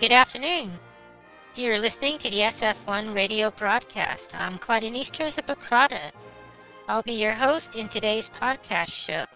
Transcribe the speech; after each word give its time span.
Good 0.00 0.12
afternoon. 0.12 0.70
You're 1.54 1.78
listening 1.78 2.16
to 2.20 2.30
the 2.30 2.38
SF1 2.38 3.14
radio 3.14 3.50
broadcast. 3.50 4.34
I'm 4.34 4.56
Claudinistra 4.56 5.30
Hippocrata. 5.30 6.12
I'll 6.88 7.02
be 7.02 7.20
your 7.20 7.32
host 7.32 7.74
in 7.74 7.86
today's 7.86 8.30
podcast 8.30 8.92
show. 8.92 9.26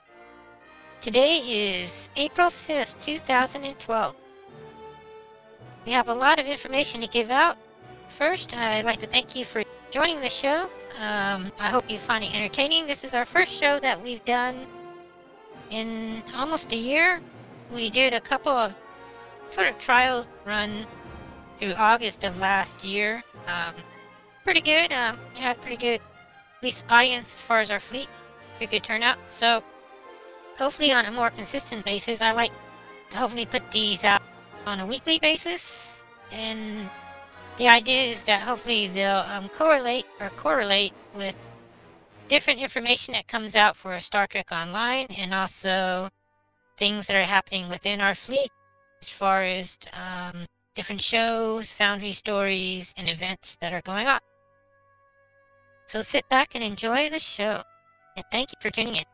Today 1.02 1.40
is 1.40 2.08
April 2.16 2.48
5th, 2.48 2.98
2012. 2.98 4.16
We 5.84 5.92
have 5.92 6.08
a 6.08 6.14
lot 6.14 6.40
of 6.40 6.46
information 6.46 7.02
to 7.02 7.08
give 7.08 7.30
out. 7.30 7.58
First, 8.08 8.56
I'd 8.56 8.86
like 8.86 9.00
to 9.00 9.06
thank 9.06 9.36
you 9.36 9.44
for 9.44 9.62
joining 9.90 10.22
the 10.22 10.30
show. 10.30 10.70
Um, 10.98 11.52
I 11.60 11.68
hope 11.68 11.90
you 11.90 11.98
find 11.98 12.24
it 12.24 12.34
entertaining. 12.34 12.86
This 12.86 13.04
is 13.04 13.12
our 13.12 13.26
first 13.26 13.52
show 13.52 13.78
that 13.80 14.02
we've 14.02 14.24
done 14.24 14.66
in 15.68 16.22
almost 16.34 16.72
a 16.72 16.76
year. 16.76 17.20
We 17.70 17.90
did 17.90 18.14
a 18.14 18.20
couple 18.20 18.52
of 18.52 18.74
sort 19.50 19.68
of 19.68 19.78
trial 19.78 20.26
run 20.44 20.86
through 21.56 21.74
August 21.74 22.24
of 22.24 22.38
last 22.38 22.84
year. 22.84 23.22
Um, 23.46 23.74
pretty 24.42 24.60
good. 24.60 24.92
Um, 24.92 25.18
we 25.34 25.40
had 25.40 25.60
pretty 25.60 25.76
good, 25.76 26.00
at 26.00 26.62
least 26.62 26.84
audience 26.88 27.26
as 27.34 27.40
far 27.40 27.60
as 27.60 27.70
our 27.70 27.80
fleet. 27.80 28.08
Pretty 28.56 28.78
good 28.78 28.84
turnout. 28.84 29.18
So 29.26 29.62
hopefully 30.58 30.92
on 30.92 31.04
a 31.06 31.10
more 31.10 31.30
consistent 31.30 31.84
basis, 31.84 32.20
I 32.20 32.32
like 32.32 32.52
to 33.10 33.16
hopefully 33.16 33.46
put 33.46 33.70
these 33.70 34.04
out 34.04 34.22
on 34.66 34.80
a 34.80 34.86
weekly 34.86 35.18
basis. 35.18 36.04
And 36.32 36.90
the 37.56 37.68
idea 37.68 38.12
is 38.12 38.24
that 38.24 38.42
hopefully 38.42 38.88
they'll 38.88 39.24
um, 39.30 39.48
correlate 39.48 40.06
or 40.20 40.30
correlate 40.30 40.92
with 41.14 41.36
different 42.28 42.60
information 42.60 43.12
that 43.12 43.28
comes 43.28 43.54
out 43.54 43.76
for 43.76 43.98
Star 44.00 44.26
Trek 44.26 44.50
Online 44.50 45.06
and 45.16 45.34
also 45.34 46.08
things 46.76 47.06
that 47.06 47.16
are 47.16 47.24
happening 47.24 47.68
within 47.68 48.00
our 48.00 48.14
fleet 48.14 48.50
as 49.04 49.10
far 49.10 49.42
as 49.42 49.78
um, 49.92 50.46
different 50.74 51.02
shows, 51.02 51.70
Foundry 51.72 52.12
stories, 52.12 52.94
and 52.96 53.10
events 53.10 53.58
that 53.60 53.74
are 53.74 53.82
going 53.82 54.06
on. 54.06 54.18
So 55.88 56.00
sit 56.00 56.26
back 56.30 56.54
and 56.54 56.64
enjoy 56.64 57.10
the 57.10 57.18
show. 57.18 57.62
And 58.16 58.24
thank 58.32 58.50
you 58.50 58.56
for 58.62 58.70
tuning 58.70 58.96
in. 58.96 59.04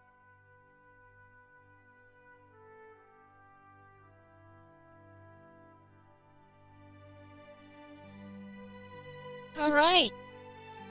Alright. 9.58 10.12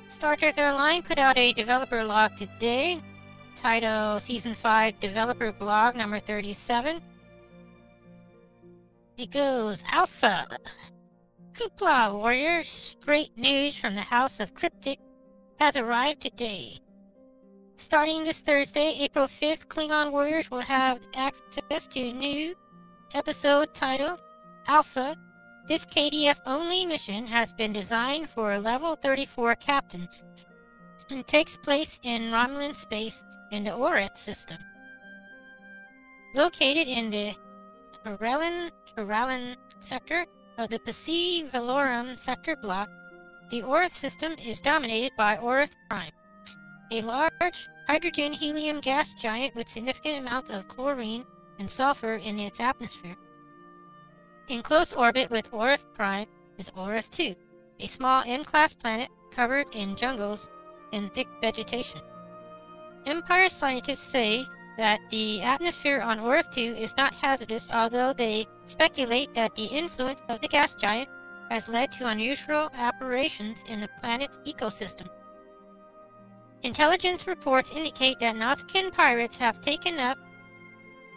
Star 0.10 0.36
Trek 0.36 0.58
Online 0.58 1.02
put 1.04 1.20
out 1.20 1.38
a 1.38 1.54
developer 1.54 2.04
log 2.04 2.36
today. 2.36 3.00
Title 3.56 4.20
Season 4.20 4.54
5 4.54 5.00
Developer 5.00 5.54
Blog 5.54 5.96
number 5.96 6.20
37. 6.20 7.00
It 9.20 9.32
goes 9.32 9.84
Alpha. 9.92 10.48
Qapla' 11.52 12.14
warriors, 12.14 12.96
great 13.04 13.38
news 13.38 13.78
from 13.78 13.94
the 13.94 14.00
House 14.00 14.40
of 14.40 14.54
Cryptic 14.54 14.98
has 15.60 15.76
arrived 15.76 16.22
today. 16.22 16.78
Starting 17.76 18.24
this 18.24 18.40
Thursday, 18.40 18.96
April 19.02 19.28
5th, 19.28 19.68
Klingon 19.68 20.14
warriors 20.14 20.50
will 20.50 20.62
have 20.62 21.06
access 21.16 21.86
to 21.88 22.00
a 22.00 22.14
new 22.14 22.56
episode 23.14 23.74
titled 23.74 24.22
Alpha. 24.70 25.18
This 25.68 25.84
KDF 25.86 26.40
only 26.46 26.86
mission 26.86 27.28
has 27.28 27.52
been 27.52 27.74
designed 27.74 28.30
for 28.30 28.58
level 28.58 28.96
34 28.96 29.56
captains 29.56 30.24
and 31.10 31.28
takes 31.28 31.58
place 31.58 32.00
in 32.04 32.32
Romulan 32.32 32.74
space 32.74 33.22
in 33.52 33.66
the 33.66 33.72
Oreth 33.72 34.16
system. 34.16 34.60
Located 36.36 36.88
in 36.88 37.12
the 37.12 37.36
Arellan, 38.06 38.72
Arellan 38.98 39.56
sector 39.80 40.26
of 40.58 40.70
the 40.70 40.80
Psi 40.86 41.48
Velorum 41.52 42.18
sector 42.18 42.56
block, 42.56 42.90
the 43.50 43.62
Oreth 43.62 43.94
system 43.94 44.34
is 44.44 44.60
dominated 44.60 45.12
by 45.18 45.38
Oreth 45.38 45.76
Prime, 45.90 46.12
a 46.92 47.02
large 47.02 47.68
hydrogen-helium 47.88 48.80
gas 48.82 49.14
giant 49.14 49.56
with 49.56 49.68
significant 49.68 50.20
amounts 50.20 50.52
of 50.52 50.68
chlorine 50.68 51.26
and 51.60 51.70
sulfur 51.70 52.16
in 52.16 52.40
its 52.40 52.60
atmosphere. 52.60 53.16
In 54.48 54.62
close 54.62 54.94
orbit 54.94 55.30
with 55.30 55.52
Oreth 55.52 55.86
Prime 55.94 56.28
is 56.58 56.72
Oreth 56.72 57.10
2, 57.10 57.36
a 57.80 57.88
small 57.88 58.24
M-class 58.26 58.74
planet 58.74 59.10
covered 59.32 59.68
in 59.76 59.96
jungles 59.96 60.50
and 60.94 61.14
thick 61.14 61.28
vegetation. 61.42 62.02
Empire 63.06 63.50
scientists 63.50 64.12
say 64.12 64.44
that 64.80 65.02
the 65.10 65.42
atmosphere 65.42 66.00
on 66.00 66.20
Oreth 66.20 66.50
2 66.52 66.62
is 66.62 66.96
not 66.96 67.14
hazardous, 67.14 67.70
although 67.74 68.14
they 68.14 68.46
speculate 68.64 69.34
that 69.34 69.54
the 69.56 69.66
influence 69.66 70.22
of 70.30 70.40
the 70.40 70.48
gas 70.48 70.74
giant 70.74 71.10
has 71.52 71.68
led 71.68 71.92
to 71.92 72.08
unusual 72.08 72.70
aberrations 72.74 73.62
in 73.68 73.82
the 73.82 73.90
planet's 74.00 74.40
ecosystem. 74.46 75.10
Intelligence 76.64 77.28
reports 77.28 77.76
indicate 77.76 78.20
that 78.20 78.38
Nausicaan 78.38 78.94
pirates 78.94 79.36
have 79.36 79.60
taken 79.60 80.00
up 80.00 80.18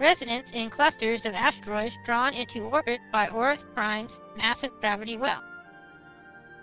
residence 0.01 0.51
in 0.51 0.69
clusters 0.69 1.25
of 1.25 1.33
asteroids 1.33 1.97
drawn 2.05 2.35
into 2.35 2.65
orbit 2.65 2.99
by 3.13 3.29
Oreth 3.29 3.65
Prime's 3.77 4.21
massive 4.37 4.73
gravity 4.81 5.17
well. 5.17 5.41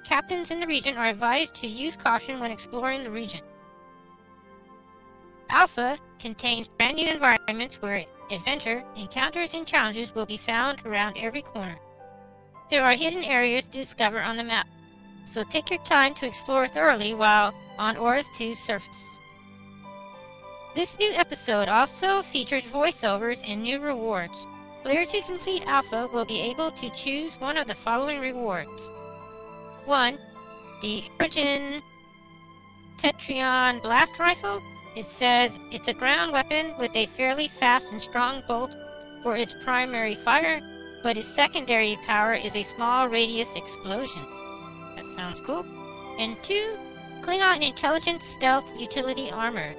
Captains 0.04 0.52
in 0.52 0.60
the 0.60 0.68
region 0.68 0.98
are 0.98 1.08
advised 1.08 1.56
to 1.56 1.68
use 1.68 1.96
caution 1.96 2.42
when 2.42 2.52
exploring 2.52 3.06
the 3.06 3.12
region. 3.12 3.40
Alpha 5.50 5.98
contains 6.20 6.68
brand 6.68 6.96
new 6.96 7.08
environments 7.08 7.82
where 7.82 8.06
adventure, 8.32 8.84
encounters, 8.96 9.54
and 9.54 9.66
challenges 9.66 10.14
will 10.14 10.26
be 10.26 10.38
found 10.38 10.86
around 10.86 11.18
every 11.18 11.42
corner. 11.42 11.78
There 12.70 12.84
are 12.84 12.94
hidden 12.94 13.24
areas 13.24 13.66
to 13.66 13.72
discover 13.72 14.22
on 14.22 14.38
the 14.38 14.44
map, 14.44 14.68
so 15.26 15.44
take 15.44 15.72
your 15.72 15.84
time 15.84 16.14
to 16.16 16.28
explore 16.28 16.68
thoroughly 16.68 17.14
while 17.16 17.54
on 17.78 17.96
Oreth 17.96 18.28
2's 18.36 18.60
surface. 18.60 19.20
This 20.76 21.00
new 21.00 21.12
episode 21.14 21.68
also 21.68 22.22
features 22.22 22.64
voiceovers 22.64 23.42
and 23.48 23.64
new 23.64 23.80
rewards. 23.80 24.46
Players 24.84 25.12
who 25.12 25.22
complete 25.24 25.68
Alpha 25.68 26.08
will 26.14 26.26
be 26.26 26.40
able 26.42 26.72
to 26.72 26.90
choose 26.92 27.36
one 27.40 27.58
of 27.58 27.68
the 27.68 27.76
following 27.76 28.22
rewards. 28.22 28.90
1. 29.86 30.18
The 30.82 31.04
Origin 31.20 31.82
Tetryon 32.98 33.82
Blast 33.82 34.20
Rifle 34.20 34.62
it 34.96 35.06
says 35.06 35.60
it's 35.72 35.88
a 35.88 35.94
ground 35.94 36.32
weapon 36.32 36.74
with 36.80 36.96
a 36.96 37.06
fairly 37.06 37.48
fast 37.48 37.92
and 37.92 38.02
strong 38.02 38.42
bolt 38.48 38.72
for 39.22 39.36
its 39.36 39.54
primary 39.64 40.16
fire, 40.16 40.62
but 41.04 41.18
its 41.18 41.28
secondary 41.28 41.98
power 42.06 42.34
is 42.34 42.56
a 42.56 42.64
small 42.64 43.08
radius 43.08 43.56
explosion. 43.56 44.24
That 44.96 45.06
sounds 45.16 45.42
cool. 45.42 45.66
And 46.20 46.42
two, 46.44 46.78
Klingon 47.22 47.66
Intelligence 47.66 48.26
Stealth 48.26 48.80
Utility 48.80 49.32
Armor. 49.32 49.74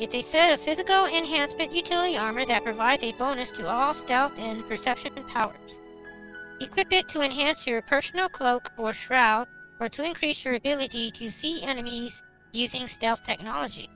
It's 0.00 0.14
a 0.14 0.22
set 0.22 0.52
of 0.52 0.60
physical 0.60 1.06
enhancement 1.06 1.72
utility 1.72 2.16
armor 2.16 2.44
that 2.46 2.64
provides 2.64 3.04
a 3.04 3.12
bonus 3.12 3.50
to 3.52 3.68
all 3.68 3.94
stealth 3.94 4.38
and 4.38 4.66
perception 4.68 5.12
powers. 5.28 5.80
Equip 6.60 6.92
it 6.92 7.08
to 7.08 7.22
enhance 7.22 7.66
your 7.66 7.82
personal 7.82 8.28
cloak 8.28 8.70
or 8.76 8.92
shroud, 8.92 9.46
or 9.80 9.88
to 9.88 10.04
increase 10.04 10.44
your 10.44 10.54
ability 10.54 11.10
to 11.12 11.30
see 11.30 11.62
enemies 11.62 12.22
using 12.52 12.86
stealth 12.86 13.24
technology 13.24 13.90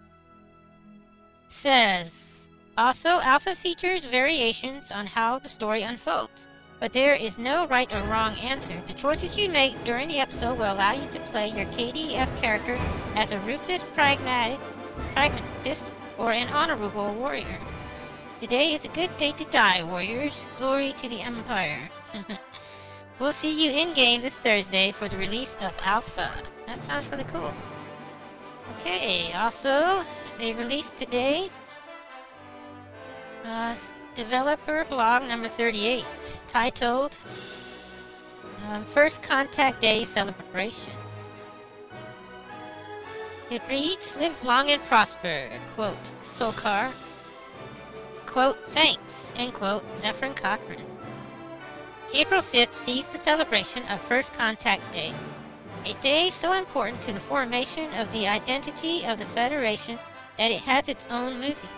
says, 1.49 2.49
also 2.77 3.21
Alpha 3.21 3.55
features 3.55 4.05
variations 4.05 4.91
on 4.93 5.06
how 5.06 5.39
the 5.39 5.49
story 5.49 5.83
unfolds, 5.83 6.47
but 6.79 6.93
there 6.93 7.15
is 7.15 7.39
no 7.39 7.67
right 7.67 7.93
or 7.95 8.03
wrong 8.03 8.35
answer. 8.37 8.81
The 8.87 8.93
choices 8.93 9.37
you 9.37 9.49
make 9.49 9.83
during 9.85 10.09
the 10.09 10.21
episode 10.21 10.59
will 10.59 10.73
allow 10.73 10.93
you 10.93 11.09
to 11.11 11.21
play 11.21 11.49
your 11.49 11.67
KDF 11.67 12.41
character 12.41 12.79
as 13.17 13.33
a 13.33 13.41
ruthless 13.41 13.85
pragmatic, 13.95 14.61
pragmatist 15.12 15.91
or 16.19 16.33
an 16.33 16.49
honorable 16.49 17.15
warrior. 17.15 17.59
Today 18.39 18.75
is 18.75 18.85
a 18.85 18.89
good 18.89 19.11
day 19.17 19.33
to 19.33 19.44
die, 19.47 19.83
warriors. 19.83 20.47
Glory 20.56 20.93
to 20.99 21.09
the 21.09 21.21
Empire. 21.21 21.81
we'll 23.19 23.33
see 23.33 23.65
you 23.65 23.73
in-game 23.73 24.21
this 24.21 24.39
Thursday 24.39 24.93
for 24.93 25.09
the 25.09 25.17
release 25.17 25.56
of 25.61 25.77
Alpha. 25.83 26.31
That 26.67 26.81
sounds 26.83 27.09
really 27.09 27.25
cool. 27.25 27.53
Okay, 28.79 29.33
also, 29.33 30.05
they 30.38 30.52
released 30.52 30.96
today 30.96 31.50
uh, 33.44 33.75
developer 34.14 34.85
blog 34.88 35.23
number 35.25 35.49
38 35.49 36.05
titled 36.46 37.17
um, 38.69 38.85
First 38.85 39.23
Contact 39.23 39.81
Day 39.81 40.05
Celebration. 40.05 40.93
It 43.50 43.62
reads, 43.69 44.19
Live 44.20 44.44
long 44.44 44.70
and 44.70 44.82
prosper, 44.85 45.49
quote, 45.75 46.02
Solkar, 46.23 46.91
quote, 48.26 48.58
thanks, 48.69 49.32
end 49.37 49.55
quote, 49.55 49.91
Zefram 49.94 50.37
Cochrane. 50.37 50.84
April 52.14 52.43
5th 52.43 52.73
sees 52.73 53.06
the 53.08 53.19
celebration 53.19 53.82
of 53.91 54.00
First 54.00 54.34
Contact 54.34 54.82
Day, 54.93 55.12
a 55.87 55.94
day 55.94 56.31
so 56.31 56.52
important 56.52 57.00
to 57.02 57.12
the 57.12 57.20
formation 57.20 57.88
of 57.94 58.12
the 58.12 58.29
identity 58.29 59.05
of 59.06 59.19
the 59.19 59.25
Federation 59.25 59.99
that 60.38 60.50
it 60.50 60.61
has 60.61 60.88
its 60.88 61.06
own 61.11 61.35
movie. 61.40 61.69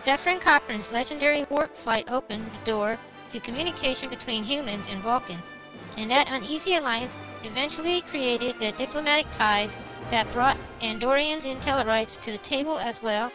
Zefram 0.00 0.40
Cochrane's 0.40 0.92
legendary 0.92 1.44
warp 1.50 1.70
flight 1.70 2.10
opened 2.10 2.46
the 2.52 2.64
door 2.64 2.98
to 3.28 3.40
communication 3.40 4.08
between 4.08 4.42
humans 4.42 4.86
and 4.90 5.00
Vulcans, 5.00 5.52
and 5.96 6.10
that 6.10 6.28
uneasy 6.30 6.76
alliance 6.76 7.16
eventually 7.44 8.00
created 8.02 8.58
the 8.58 8.72
diplomatic 8.72 9.30
ties 9.32 9.76
that 10.10 10.30
brought 10.32 10.56
Andorians 10.80 11.44
and 11.44 11.60
Tellarites 11.60 12.18
to 12.20 12.30
the 12.30 12.38
table 12.38 12.78
as 12.78 13.02
well, 13.02 13.30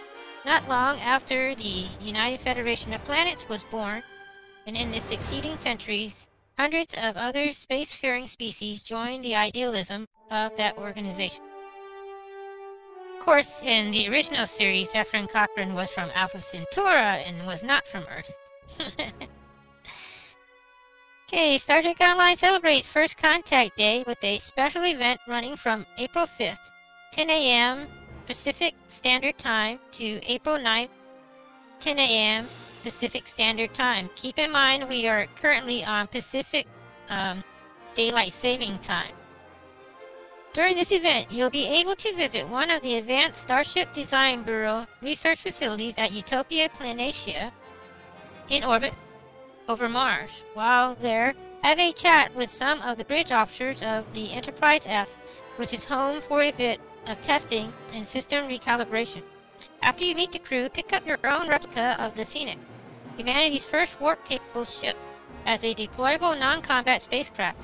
not 0.45 0.67
long 0.67 0.99
after 0.99 1.53
the 1.55 1.85
United 2.01 2.39
Federation 2.39 2.93
of 2.93 3.03
Planets 3.03 3.47
was 3.47 3.63
born, 3.65 4.03
and 4.65 4.75
in 4.75 4.91
the 4.91 4.99
succeeding 4.99 5.57
centuries, 5.57 6.27
hundreds 6.57 6.93
of 6.93 7.17
other 7.17 7.47
spacefaring 7.47 8.27
species 8.27 8.81
joined 8.81 9.23
the 9.23 9.35
idealism 9.35 10.07
of 10.31 10.55
that 10.57 10.77
organization. 10.77 11.43
Of 13.23 13.27
course, 13.27 13.63
in 13.63 13.91
the 13.91 14.09
original 14.09 14.45
series, 14.45 14.89
Zefram 14.89 15.29
Cochrane 15.31 15.75
was 15.75 15.89
from 15.89 16.09
Alpha 16.13 16.41
Centauri 16.41 17.23
and 17.23 17.47
was 17.47 17.63
not 17.63 17.87
from 17.87 18.03
Earth. 18.11 18.37
okay, 21.29 21.57
Star 21.57 21.81
Trek 21.81 22.01
Online 22.01 22.35
celebrates 22.35 22.89
First 22.89 23.15
Contact 23.17 23.77
Day 23.77 24.03
with 24.05 24.21
a 24.25 24.39
special 24.39 24.83
event 24.83 25.21
running 25.25 25.55
from 25.55 25.85
April 25.97 26.25
5th, 26.25 26.69
10 27.13 27.29
a.m. 27.29 27.87
Pacific 28.25 28.73
Standard 28.89 29.37
Time 29.37 29.79
to 29.93 30.21
April 30.29 30.57
9th, 30.57 30.89
10 31.79 31.99
a.m. 31.99 32.45
Pacific 32.83 33.25
Standard 33.25 33.73
Time. 33.73 34.09
Keep 34.15 34.37
in 34.37 34.51
mind 34.51 34.89
we 34.89 35.07
are 35.07 35.27
currently 35.37 35.85
on 35.85 36.07
Pacific 36.07 36.67
um, 37.07 37.41
Daylight 37.95 38.33
Saving 38.33 38.79
Time. 38.79 39.13
During 40.53 40.75
this 40.75 40.91
event, 40.91 41.31
you'll 41.31 41.49
be 41.49 41.65
able 41.65 41.95
to 41.95 42.13
visit 42.13 42.47
one 42.47 42.69
of 42.69 42.83
the 42.83 42.97
Advanced 42.97 43.41
Starship 43.41 43.91
Design 43.91 44.43
Bureau 44.43 44.85
research 45.01 45.39
facilities 45.39 45.95
at 45.97 46.11
Utopia 46.11 46.69
Planitia 46.69 47.51
in 48.49 48.63
orbit 48.63 48.93
over 49.67 49.89
Mars. 49.89 50.43
While 50.53 50.93
there, 50.93 51.33
have 51.63 51.79
a 51.79 51.91
chat 51.91 52.35
with 52.35 52.51
some 52.51 52.79
of 52.81 52.99
the 52.99 53.05
bridge 53.05 53.31
officers 53.31 53.81
of 53.81 54.13
the 54.13 54.31
Enterprise 54.31 54.85
F, 54.87 55.09
which 55.55 55.73
is 55.73 55.85
home 55.85 56.21
for 56.21 56.43
a 56.43 56.51
bit 56.51 56.79
of 57.07 57.19
testing 57.23 57.73
and 57.91 58.05
system 58.05 58.47
recalibration. 58.47 59.23
After 59.81 60.05
you 60.05 60.13
meet 60.13 60.33
the 60.33 60.39
crew, 60.39 60.69
pick 60.69 60.93
up 60.93 61.07
your 61.07 61.17
own 61.23 61.47
replica 61.47 61.95
of 61.99 62.13
the 62.13 62.25
Phoenix, 62.25 62.59
humanity's 63.17 63.65
first 63.65 63.99
warp-capable 63.99 64.65
ship, 64.65 64.97
as 65.47 65.63
a 65.63 65.73
deployable 65.73 66.39
non-combat 66.39 67.01
spacecraft. 67.01 67.57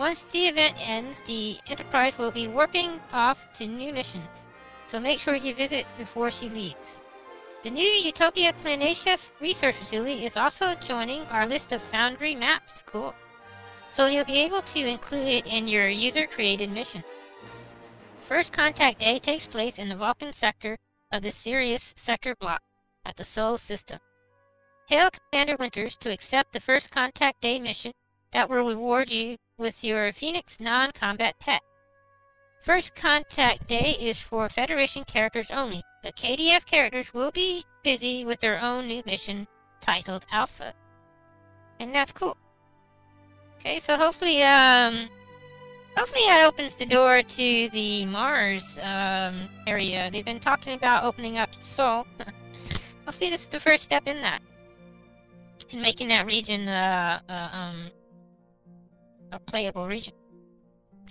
Once 0.00 0.24
the 0.32 0.48
event 0.48 0.74
ends, 0.80 1.20
the 1.26 1.58
Enterprise 1.68 2.16
will 2.16 2.30
be 2.30 2.48
warping 2.48 2.98
off 3.12 3.52
to 3.52 3.66
new 3.66 3.92
missions, 3.92 4.48
so 4.86 4.98
make 4.98 5.18
sure 5.18 5.34
you 5.34 5.54
visit 5.54 5.84
before 5.98 6.30
she 6.30 6.48
leaves. 6.48 7.02
The 7.62 7.68
new 7.68 7.84
Utopia 7.84 8.54
Planitia 8.54 9.18
research 9.42 9.74
facility 9.74 10.24
is 10.24 10.38
also 10.38 10.74
joining 10.76 11.24
our 11.24 11.46
list 11.46 11.72
of 11.72 11.82
Foundry 11.82 12.34
maps. 12.34 12.82
Cool. 12.86 13.14
So 13.90 14.06
you'll 14.06 14.24
be 14.24 14.38
able 14.38 14.62
to 14.62 14.88
include 14.88 15.28
it 15.28 15.46
in 15.46 15.68
your 15.68 15.88
user-created 15.88 16.70
mission. 16.70 17.04
First 18.22 18.54
Contact 18.54 19.00
Day 19.00 19.18
takes 19.18 19.46
place 19.46 19.78
in 19.78 19.90
the 19.90 19.96
Vulcan 19.96 20.32
sector 20.32 20.78
of 21.12 21.20
the 21.20 21.30
Sirius 21.30 21.92
sector 21.98 22.34
block 22.34 22.62
at 23.04 23.16
the 23.16 23.24
Sol 23.24 23.58
system. 23.58 23.98
Hail 24.86 25.10
Commander 25.10 25.56
Winters 25.60 25.94
to 25.96 26.10
accept 26.10 26.54
the 26.54 26.60
First 26.60 26.90
Contact 26.90 27.42
Day 27.42 27.60
mission 27.60 27.92
that 28.32 28.48
will 28.48 28.66
reward 28.66 29.10
you 29.10 29.36
with 29.58 29.84
your 29.84 30.12
Phoenix 30.12 30.60
non-combat 30.60 31.38
pet. 31.38 31.62
First 32.60 32.94
Contact 32.94 33.66
Day 33.66 33.96
is 33.98 34.20
for 34.20 34.48
Federation 34.48 35.04
characters 35.04 35.50
only, 35.50 35.82
but 36.02 36.16
KDF 36.16 36.66
characters 36.66 37.14
will 37.14 37.30
be 37.30 37.64
busy 37.82 38.24
with 38.24 38.40
their 38.40 38.60
own 38.60 38.86
new 38.86 39.02
mission 39.06 39.46
titled 39.80 40.26
Alpha. 40.30 40.74
And 41.78 41.94
that's 41.94 42.12
cool. 42.12 42.36
Okay, 43.56 43.78
so 43.78 43.96
hopefully, 43.96 44.42
um, 44.42 45.08
hopefully 45.96 46.24
that 46.26 46.44
opens 46.46 46.76
the 46.76 46.86
door 46.86 47.22
to 47.22 47.68
the 47.70 48.04
Mars, 48.06 48.78
um, 48.82 49.36
area. 49.66 50.10
They've 50.10 50.24
been 50.24 50.40
talking 50.40 50.74
about 50.74 51.04
opening 51.04 51.38
up 51.38 51.54
Sol. 51.62 52.06
hopefully 53.06 53.30
this 53.30 53.42
is 53.42 53.48
the 53.48 53.60
first 53.60 53.82
step 53.82 54.06
in 54.06 54.20
that. 54.20 54.40
In 55.70 55.80
making 55.80 56.08
that 56.08 56.26
region, 56.26 56.68
uh, 56.68 57.20
uh 57.28 57.48
um, 57.52 57.90
a 59.32 59.38
playable 59.38 59.86
region. 59.86 60.14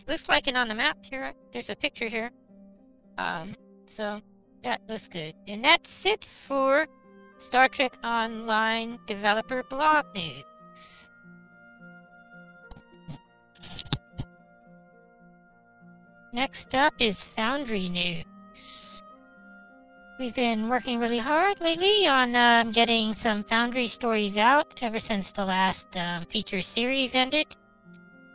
Looks 0.07 0.30
like 0.30 0.48
it 0.48 0.56
on 0.56 0.68
the 0.68 0.75
map 0.75 0.98
here. 1.04 1.33
There's 1.51 1.69
a 1.69 1.75
picture 1.75 2.07
here. 2.07 2.31
Um, 3.18 3.56
so 3.86 4.21
that 4.63 4.81
looks 4.88 5.07
good. 5.07 5.33
And 5.48 5.63
that's 5.63 6.06
it 6.06 6.24
for 6.24 6.88
Star 7.38 7.68
Trek 7.68 7.94
Online 8.04 8.98
developer 9.06 9.63
blog 9.63 10.06
news. 10.16 10.44
Next 16.31 16.75
up 16.75 16.94
is 17.00 17.24
Foundry 17.24 17.89
news. 17.89 18.24
We've 20.19 20.36
been 20.36 20.69
working 20.69 21.00
really 21.00 21.18
hard 21.18 21.62
lately 21.62 22.06
on 22.06 22.36
um, 22.36 22.72
getting 22.72 23.13
some 23.13 23.44
Foundry 23.45 23.88
stories 23.88 24.38
out 24.38 24.77
ever 24.81 25.00
since 25.00 25.31
the 25.31 25.45
last 25.45 25.95
um, 25.95 26.24
feature 26.25 26.62
series 26.62 27.15
ended 27.15 27.48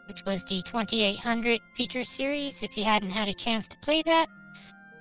which 0.07 0.25
was 0.25 0.45
the 0.45 0.63
2800 0.63 1.61
feature 1.77 2.03
series. 2.03 2.63
If 2.63 2.77
you 2.77 2.85
hadn't 2.85 3.11
had 3.11 3.29
a 3.29 3.35
chance 3.35 3.67
to 3.69 3.77
play 3.79 4.03
that, 4.03 4.29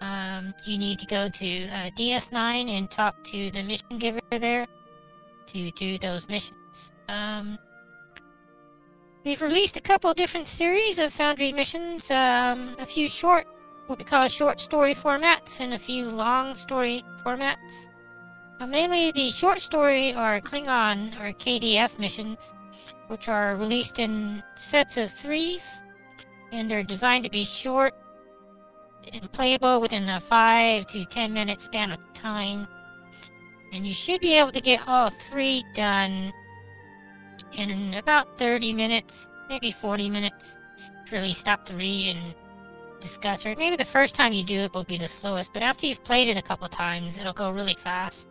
um, 0.02 0.54
you 0.66 0.78
need 0.78 1.00
to 1.00 1.06
go 1.06 1.30
to 1.30 1.68
uh, 1.68 1.90
DS9 1.98 2.70
and 2.70 2.90
talk 2.90 3.24
to 3.26 3.52
the 3.52 3.64
mission 3.64 3.98
giver 3.98 4.20
there 4.32 4.68
to 5.48 5.72
do 5.72 5.98
those 5.98 6.28
missions. 6.28 6.92
Um, 7.08 7.58
we've 9.24 9.42
released 9.42 9.78
a 9.78 9.82
couple 9.82 10.14
different 10.14 10.48
series 10.48 11.00
of 11.00 11.14
Foundry 11.14 11.52
missions, 11.52 12.10
um, 12.12 12.76
a 12.80 12.86
few 12.86 13.08
short, 13.08 13.46
what 13.88 14.00
we 14.00 14.06
call 14.06 14.28
short 14.28 14.60
story 14.60 14.94
formats, 14.94 15.60
and 15.60 15.74
a 15.74 15.80
few 15.80 16.06
long 16.06 16.56
story 16.56 17.04
formats. 17.24 17.88
Uh, 18.60 18.68
mainly 18.68 19.12
the 19.12 19.30
short 19.30 19.62
story 19.62 20.12
or 20.12 20.40
Klingon 20.42 21.14
or 21.20 21.34
KDF 21.34 22.00
missions 22.00 22.54
which 23.14 23.30
are 23.30 23.56
released 23.58 24.00
in 24.00 24.42
sets 24.56 24.98
of 24.98 25.12
threes, 25.12 25.84
and 26.52 26.70
they're 26.70 26.82
designed 26.82 27.24
to 27.24 27.30
be 27.30 27.46
short 27.46 27.94
and 29.14 29.32
playable 29.32 29.80
within 29.80 30.10
a 30.10 30.20
5 30.20 30.88
to 30.88 31.06
10 31.06 31.32
minute 31.32 31.62
span 31.62 31.92
of 31.92 32.00
time. 32.16 32.68
And 33.72 33.86
you 33.86 33.94
should 33.94 34.20
be 34.20 34.34
able 34.34 34.52
to 34.52 34.60
get 34.60 34.82
all 34.88 35.12
three 35.12 35.64
done 35.76 36.34
in 37.56 37.94
about 37.94 38.36
30 38.40 38.74
minutes, 38.74 39.28
maybe 39.48 39.72
40 39.72 40.10
minutes. 40.10 40.58
Really 41.12 41.34
stop 41.34 41.66
to 41.66 41.76
read 41.76 42.16
and 42.16 42.36
discuss 43.00 43.46
it. 43.46 43.60
Maybe 43.60 43.76
the 43.76 43.86
first 43.86 44.16
time 44.16 44.34
you 44.34 44.44
do 44.44 44.62
it 44.62 44.74
will 44.74 44.86
be 44.86 44.98
the 44.98 45.08
slowest, 45.08 45.54
but 45.54 45.62
after 45.62 45.86
you've 45.86 46.04
played 46.04 46.30
it 46.30 46.38
a 46.38 46.42
couple 46.42 46.68
times, 46.68 47.20
it'll 47.20 47.32
go 47.32 47.52
really 47.52 47.76
fast. 47.76 48.28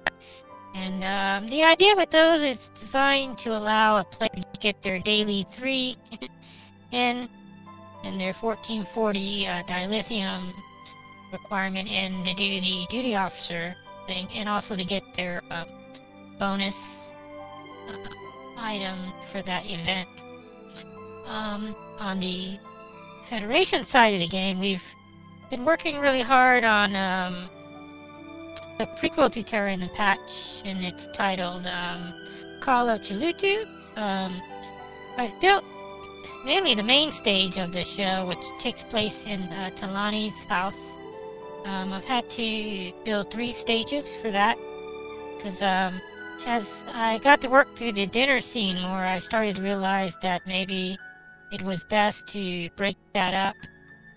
And 0.75 1.05
um, 1.05 1.50
the 1.50 1.62
idea 1.64 1.95
with 1.97 2.11
those 2.11 2.43
is 2.43 2.71
designed 2.71 3.38
to 3.38 3.57
allow 3.57 3.99
a 3.99 4.05
player 4.05 4.31
to 4.31 4.61
get 4.61 4.81
their 4.83 4.99
daily 4.99 5.45
three 5.50 5.97
in 6.93 7.29
and 8.05 8.21
their 8.21 8.33
1440 8.33 9.47
uh, 9.47 9.62
dilithium 9.64 10.52
requirement 11.33 11.91
in 11.91 12.12
to 12.25 12.35
do 12.35 12.61
the 12.61 12.87
duty 12.91 13.14
officer 13.14 13.75
thing, 14.07 14.26
and 14.35 14.49
also 14.49 14.76
to 14.76 14.85
get 14.85 15.02
their 15.14 15.43
uh, 15.50 15.64
bonus 16.38 17.12
uh, 17.88 17.97
item 18.59 18.99
for 19.31 19.43
that 19.43 19.64
event. 19.71 20.09
Um, 21.26 21.75
on 21.99 22.21
the 22.21 22.59
Federation 23.25 23.85
side 23.85 24.14
of 24.14 24.21
the 24.21 24.26
game, 24.26 24.59
we've 24.59 24.85
been 25.50 25.64
working 25.64 25.99
really 25.99 26.21
hard 26.21 26.64
on 26.64 26.97
um, 26.97 27.49
a 28.83 28.87
prequel 28.87 29.31
to 29.31 29.43
Terra 29.45 29.73
in 29.73 29.79
Terran 29.79 29.95
patch, 29.95 30.62
and 30.65 30.85
it's 30.85 31.07
titled 31.09 31.67
um, 31.67 32.12
Call 32.61 32.89
of 32.89 33.01
Chulutu. 33.01 33.65
Um, 33.97 34.35
I've 35.17 35.41
built 35.41 35.65
mainly 36.45 36.75
the 36.75 36.83
main 36.83 37.12
stage 37.12 37.59
of 37.59 37.73
the 37.73 37.85
show, 37.85 38.27
which 38.27 38.45
takes 38.59 38.83
place 38.83 39.27
in 39.27 39.41
uh, 39.41 39.71
T'Lani's 39.77 40.45
house. 40.45 40.95
Um, 41.65 41.93
I've 41.93 42.05
had 42.05 42.29
to 42.31 42.93
build 43.05 43.31
three 43.31 43.53
stages 43.53 44.11
for 44.17 44.33
that, 44.33 44.59
because 45.37 45.62
um, 45.62 46.01
as 46.47 46.85
I 46.93 47.19
got 47.19 47.41
to 47.43 47.49
work 47.49 47.77
through 47.77 47.93
the 47.93 48.07
dinner 48.07 48.41
scene 48.41 48.81
more, 48.83 49.05
I 49.05 49.19
started 49.19 49.57
to 49.57 49.62
realize 49.62 50.17
that 50.23 50.45
maybe 50.45 50.97
it 51.53 51.62
was 51.62 51.85
best 51.85 52.27
to 52.29 52.69
break 52.71 52.97
that 53.12 53.35
up 53.35 53.55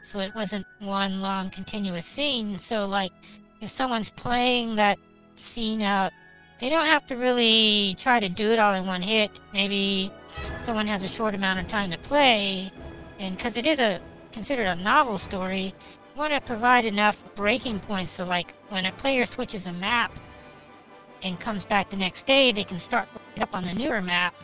so 0.02 0.20
it 0.20 0.34
wasn't 0.34 0.66
one 0.80 1.22
long 1.22 1.52
continuous 1.52 2.06
scene. 2.06 2.58
So, 2.58 2.88
like, 2.88 3.12
if 3.66 3.72
someone's 3.72 4.12
playing 4.12 4.76
that 4.76 5.00
scene 5.36 5.82
out, 5.82 6.14
they 6.60 6.70
don't 6.70 6.86
have 6.86 7.06
to 7.08 7.16
really 7.18 7.96
try 7.98 8.20
to 8.20 8.30
do 8.30 8.52
it 8.52 8.60
all 8.60 8.76
in 8.76 8.86
one 8.86 9.02
hit. 9.02 9.32
Maybe 9.54 10.12
someone 10.62 10.86
has 10.86 11.04
a 11.04 11.08
short 11.08 11.34
amount 11.34 11.60
of 11.60 11.68
time 11.68 11.90
to 11.90 11.98
play, 11.98 12.72
and 13.20 13.36
because 13.36 13.58
it 13.58 13.66
is 13.66 13.80
a 13.80 14.00
considered 14.32 14.68
a 14.68 14.76
novel 14.76 15.18
story, 15.18 15.74
you 16.14 16.20
want 16.20 16.32
to 16.32 16.40
provide 16.42 16.86
enough 16.86 17.24
breaking 17.34 17.80
points 17.80 18.12
so, 18.12 18.24
like, 18.24 18.54
when 18.70 18.86
a 18.86 18.92
player 18.92 19.26
switches 19.26 19.66
a 19.66 19.74
map 19.74 20.12
and 21.24 21.40
comes 21.40 21.66
back 21.66 21.90
the 21.90 21.98
next 21.98 22.28
day, 22.28 22.52
they 22.52 22.64
can 22.64 22.78
start 22.78 23.08
up 23.42 23.56
on 23.56 23.66
the 23.66 23.74
newer 23.74 24.02
map, 24.02 24.36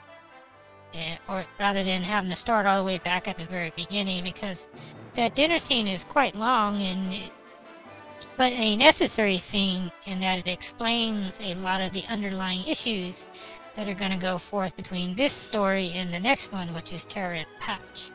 eh, 0.95 1.15
or 1.29 1.45
rather 1.59 1.83
than 1.83 2.01
having 2.01 2.29
to 2.29 2.35
start 2.35 2.65
all 2.65 2.79
the 2.79 2.85
way 2.85 2.97
back 2.97 3.27
at 3.27 3.37
the 3.37 3.45
very 3.45 3.71
beginning, 3.75 4.23
because 4.23 4.67
that 5.13 5.35
dinner 5.35 5.59
scene 5.59 5.87
is 5.87 6.03
quite 6.05 6.35
long 6.35 6.81
and 6.81 7.13
it, 7.13 7.31
but 8.37 8.53
a 8.53 8.75
necessary 8.75 9.37
scene 9.37 9.91
in 10.05 10.19
that 10.21 10.39
it 10.39 10.47
explains 10.47 11.39
a 11.41 11.53
lot 11.55 11.81
of 11.81 11.91
the 11.91 12.03
underlying 12.09 12.65
issues 12.67 13.27
that 13.75 13.87
are 13.87 13.93
going 13.93 14.11
to 14.11 14.17
go 14.17 14.37
forth 14.37 14.75
between 14.75 15.15
this 15.15 15.33
story 15.33 15.91
and 15.95 16.13
the 16.13 16.19
next 16.19 16.51
one, 16.51 16.73
which 16.73 16.91
is 16.91 17.05
Terror 17.05 17.35
in 17.35 17.45
Patch. 17.59 18.11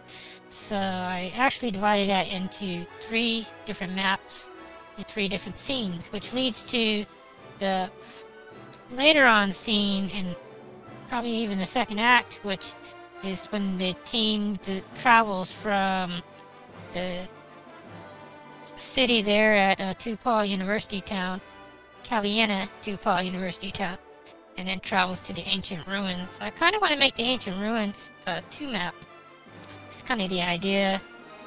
So 0.48 0.76
I 0.76 1.32
actually 1.36 1.70
divided 1.70 2.10
that 2.10 2.32
into 2.32 2.86
three 3.00 3.46
different 3.64 3.94
maps 3.94 4.50
and 4.96 5.06
three 5.06 5.28
different 5.28 5.58
scenes, 5.58 6.08
which 6.08 6.32
leads 6.32 6.62
to 6.64 7.04
the 7.58 7.90
later 8.90 9.24
on 9.24 9.52
scene 9.52 10.10
and 10.14 10.34
probably 11.08 11.30
even 11.30 11.58
the 11.58 11.64
second 11.64 11.98
act, 11.98 12.40
which 12.42 12.74
is 13.24 13.46
when 13.46 13.78
the 13.78 13.94
team 14.04 14.58
travels 14.94 15.50
from 15.52 16.12
the 16.92 17.28
city 18.86 19.20
there 19.20 19.54
at 19.54 19.80
uh, 19.80 20.42
University 20.42 21.00
Town, 21.00 21.40
Caliena 22.02 22.68
Tupal 22.82 23.24
University 23.24 23.70
Town, 23.70 23.98
and 24.56 24.66
then 24.66 24.80
travels 24.80 25.20
to 25.22 25.32
the 25.32 25.42
ancient 25.42 25.86
ruins. 25.86 26.38
I 26.40 26.50
kind 26.50 26.74
of 26.74 26.80
want 26.80 26.92
to 26.92 26.98
make 26.98 27.14
the 27.14 27.24
ancient 27.24 27.58
ruins 27.58 28.10
a 28.26 28.40
two 28.50 28.68
map. 28.68 28.94
It's 29.88 30.02
kind 30.02 30.22
of 30.22 30.30
the 30.30 30.42
idea 30.42 31.00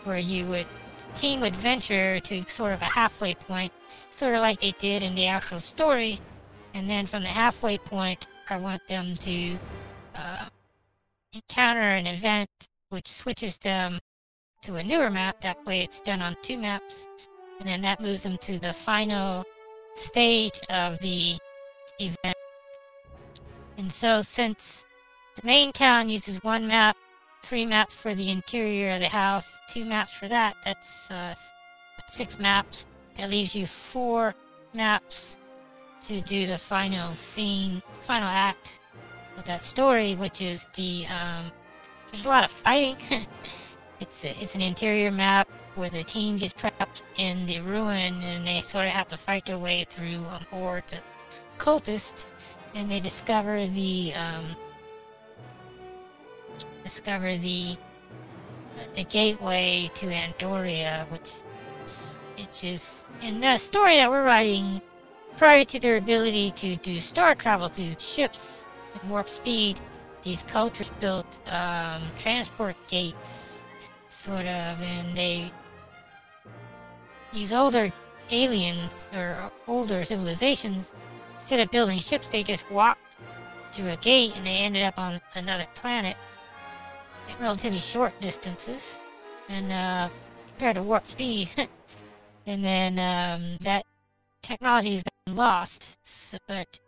where 0.04 0.20
you 0.20 0.46
would 0.46 0.68
team 1.16 1.42
would 1.42 1.56
venture 1.56 2.20
to 2.20 2.44
sort 2.48 2.72
of 2.72 2.82
a 2.82 2.86
halfway 2.86 3.34
point, 3.34 3.74
sort 4.10 4.36
of 4.36 4.42
like 4.42 4.60
they 4.60 4.72
did 4.80 5.02
in 5.02 5.16
the 5.16 5.26
actual 5.28 5.60
story, 5.60 6.20
and 6.74 6.90
then 6.90 7.06
from 7.06 7.24
the 7.24 7.30
halfway 7.30 7.78
point, 7.78 8.28
I 8.50 8.58
want 8.58 8.88
them 8.88 9.16
to 9.16 9.58
uh, 10.16 10.46
encounter 11.34 11.82
an 11.82 12.08
event 12.08 12.50
which 12.90 13.08
switches 13.08 13.58
them 13.58 14.00
to 14.62 14.76
a 14.76 14.84
newer 14.84 15.10
map. 15.10 15.42
That 15.42 15.66
way, 15.66 15.82
it's 15.82 16.00
done 16.02 16.22
on 16.22 16.36
two 16.42 16.58
maps, 16.58 17.08
and 17.60 17.68
then 17.68 17.82
that 17.82 18.00
moves 18.00 18.24
them 18.24 18.38
to 18.38 18.60
the 18.60 18.74
final 18.74 19.46
stage 19.96 20.60
of 20.70 21.00
the 21.00 21.38
event 22.00 22.38
and 23.80 23.90
so 23.90 24.22
since 24.22 24.86
the 25.38 25.48
main 25.48 25.72
town 25.72 26.10
uses 26.10 26.44
one 26.44 26.68
map, 26.68 26.98
three 27.44 27.66
maps 27.66 27.96
for 27.96 28.14
the 28.14 28.30
interior 28.30 28.92
of 28.92 29.00
the 29.00 29.08
house, 29.08 29.58
two 29.70 29.86
maps 29.86 30.12
for 30.12 30.28
that, 30.28 30.58
that's 30.66 31.10
uh, 31.10 31.34
six 32.10 32.38
maps. 32.40 32.86
That 33.16 33.30
leaves 33.30 33.56
you 33.56 33.66
four 33.66 34.36
maps 34.74 35.38
to 36.02 36.20
do 36.20 36.46
the 36.46 36.58
final 36.58 37.14
scene, 37.14 37.82
final 38.02 38.28
act 38.28 38.82
of 39.38 39.46
that 39.46 39.64
story, 39.64 40.16
which 40.16 40.42
is 40.42 40.68
the, 40.76 41.06
um, 41.08 41.50
there's 42.12 42.26
a 42.26 42.30
lot 42.30 42.44
of 42.44 42.52
fighting. 42.52 42.98
it's, 44.02 44.26
a, 44.26 44.30
it's 44.42 44.56
an 44.56 44.62
interior 44.62 45.10
map 45.10 45.48
where 45.80 45.90
the 45.90 46.04
team 46.04 46.36
gets 46.36 46.54
trapped 46.54 47.04
in 47.18 47.46
the 47.46 47.62
ruin 47.62 48.14
and 48.22 48.46
they 48.46 48.60
sort 48.60 48.86
of 48.86 48.92
have 48.92 49.08
to 49.08 49.18
fight 49.18 49.46
their 49.46 49.58
way 49.58 49.86
through 49.88 50.20
a 50.26 50.46
horde 50.52 50.84
of 50.92 51.00
cultists 51.58 52.28
and 52.76 52.92
they 52.92 53.00
discover 53.00 53.66
the 53.68 54.14
um, 54.14 54.46
discover 56.84 57.38
the 57.38 57.78
the 58.96 59.04
gateway 59.06 59.90
to 59.96 60.08
Andoria, 60.08 61.10
which 61.12 61.42
it's 62.38 62.62
just 62.62 63.06
in 63.22 63.42
the 63.42 63.58
story 63.58 63.96
that 63.96 64.10
we're 64.10 64.24
writing. 64.24 64.82
Prior 65.38 65.64
to 65.64 65.80
their 65.80 65.96
ability 65.96 66.52
to 66.52 66.76
do 66.78 67.00
star 67.00 67.34
travel 67.34 67.70
to 67.70 67.98
ships 67.98 68.68
at 68.94 69.06
warp 69.06 69.30
speed, 69.30 69.80
these 70.22 70.44
cultures 70.44 70.92
built 71.00 71.40
um, 71.50 72.02
transport 72.18 72.76
gates, 72.88 73.64
sort 74.10 74.42
of, 74.42 74.82
and 74.82 75.16
they 75.16 75.52
these 77.34 77.54
older 77.54 77.92
aliens 78.32 79.10
or 79.16 79.38
older 79.68 80.04
civilizations 80.04 80.94
instead 81.40 81.60
of 81.60 81.72
building 81.72 82.00
ships, 82.00 82.30
they 82.30 82.44
just 82.44 82.70
walked 82.72 83.02
through 83.72 83.90
a 83.90 83.98
gate 83.98 84.36
and 84.38 84.46
they 84.46 84.58
ended 84.58 84.84
up 84.84 84.98
on 84.98 85.20
another 85.36 85.66
planet 85.76 86.16
at 87.30 87.40
relatively 87.40 87.80
short 87.80 88.20
distances 88.20 89.00
and 89.48 89.72
uh, 89.72 90.10
compared 90.48 90.76
to 90.76 90.84
warp 90.84 91.06
speed. 91.06 91.50
and 92.46 92.64
then 92.64 92.94
um, 93.00 93.58
that 93.62 93.86
technology 94.42 94.94
has 94.94 95.04
been 95.26 95.36
lost. 95.36 95.98
So, 96.04 96.38
but 96.48 96.80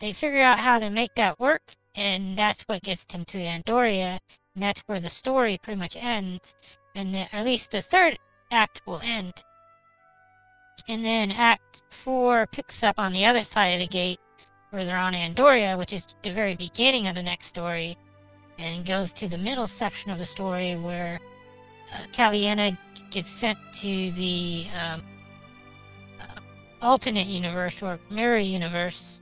they 0.00 0.12
figure 0.12 0.40
out 0.40 0.58
how 0.58 0.78
to 0.78 0.90
make 0.90 1.14
that 1.16 1.38
work, 1.38 1.62
and 1.94 2.36
that's 2.36 2.62
what 2.62 2.82
gets 2.82 3.04
them 3.04 3.24
to 3.26 3.38
Andoria, 3.38 4.18
and 4.54 4.62
that's 4.62 4.80
where 4.86 5.00
the 5.00 5.10
story 5.10 5.58
pretty 5.62 5.78
much 5.78 5.96
ends, 5.96 6.54
and 6.94 7.14
the, 7.14 7.34
at 7.34 7.44
least 7.44 7.70
the 7.70 7.82
third 7.82 8.18
act 8.50 8.82
will 8.86 9.00
end. 9.04 9.44
And 10.88 11.04
then 11.04 11.30
Act 11.30 11.82
4 11.90 12.46
picks 12.48 12.82
up 12.82 12.98
on 12.98 13.12
the 13.12 13.24
other 13.24 13.42
side 13.42 13.74
of 13.74 13.80
the 13.80 13.86
gate 13.86 14.18
where 14.70 14.84
they're 14.84 14.96
on 14.96 15.14
Andoria, 15.14 15.76
which 15.76 15.92
is 15.92 16.06
the 16.22 16.30
very 16.30 16.54
beginning 16.54 17.06
of 17.06 17.14
the 17.14 17.22
next 17.22 17.46
story, 17.46 17.96
and 18.58 18.86
goes 18.86 19.12
to 19.14 19.28
the 19.28 19.38
middle 19.38 19.66
section 19.66 20.10
of 20.10 20.18
the 20.18 20.24
story 20.24 20.76
where 20.76 21.18
uh, 21.92 22.72
gets 23.10 23.28
sent 23.28 23.58
to 23.74 24.10
the 24.12 24.66
um, 24.80 25.02
uh, 26.20 26.40
alternate 26.80 27.26
universe 27.26 27.82
or 27.82 27.98
mirror 28.10 28.38
universe, 28.38 29.20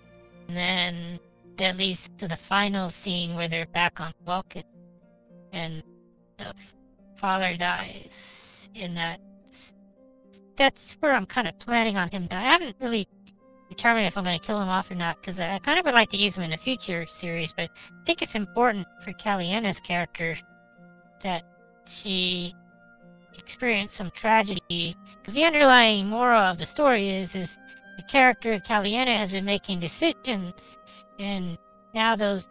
and 0.49 0.57
then 0.57 1.21
that 1.57 1.77
leads 1.77 2.09
to 2.19 2.29
the 2.29 2.37
final 2.37 2.91
scene 2.91 3.35
where 3.35 3.49
they're 3.49 3.67
back 3.67 4.01
on 4.01 4.13
Vulcan, 4.27 4.65
and 5.53 5.83
the 6.37 6.55
father 7.17 7.57
dies 7.57 8.38
in 8.75 8.95
that 8.95 9.21
that's 10.59 10.95
where 11.01 11.15
I'm 11.15 11.25
kind 11.25 11.49
of 11.49 11.59
planning 11.59 11.97
on 11.97 12.11
him 12.11 12.27
dying. 12.27 12.47
I 12.47 12.51
haven't 12.51 12.77
really 12.81 13.07
determined 13.69 14.07
if 14.07 14.19
I'm 14.19 14.25
going 14.25 14.39
to 14.39 14.45
kill 14.45 14.61
him 14.61 14.69
off 14.69 14.91
or 14.91 14.97
not, 14.97 15.21
because 15.21 15.39
I 15.41 15.59
kind 15.61 15.79
of 15.79 15.85
would 15.85 15.95
like 15.95 16.11
to 16.11 16.17
use 16.17 16.37
him 16.37 16.45
in 16.45 16.53
a 16.53 16.57
future 16.57 17.07
series, 17.07 17.53
but 17.53 17.71
I 17.75 18.05
think 18.05 18.23
it's 18.23 18.35
important 18.35 18.87
for 19.03 19.13
Caliena's 19.13 19.79
character 19.81 20.37
that 21.23 21.45
she 21.87 22.55
experienced 23.39 23.95
some 23.95 24.11
tragedy, 24.11 24.97
because 25.21 25.35
the 25.35 25.45
underlying 25.45 26.09
moral 26.09 26.41
of 26.41 26.59
the 26.59 26.67
story 26.67 27.09
is, 27.09 27.35
is 27.35 27.57
the 27.97 28.03
character 28.05 28.53
of 28.53 28.65
Caliena 28.65 29.17
has 29.17 29.33
been 29.33 29.45
making 29.45 29.79
decisions, 29.79 30.79
and 31.21 31.57
now 31.95 32.17
those 32.17 32.49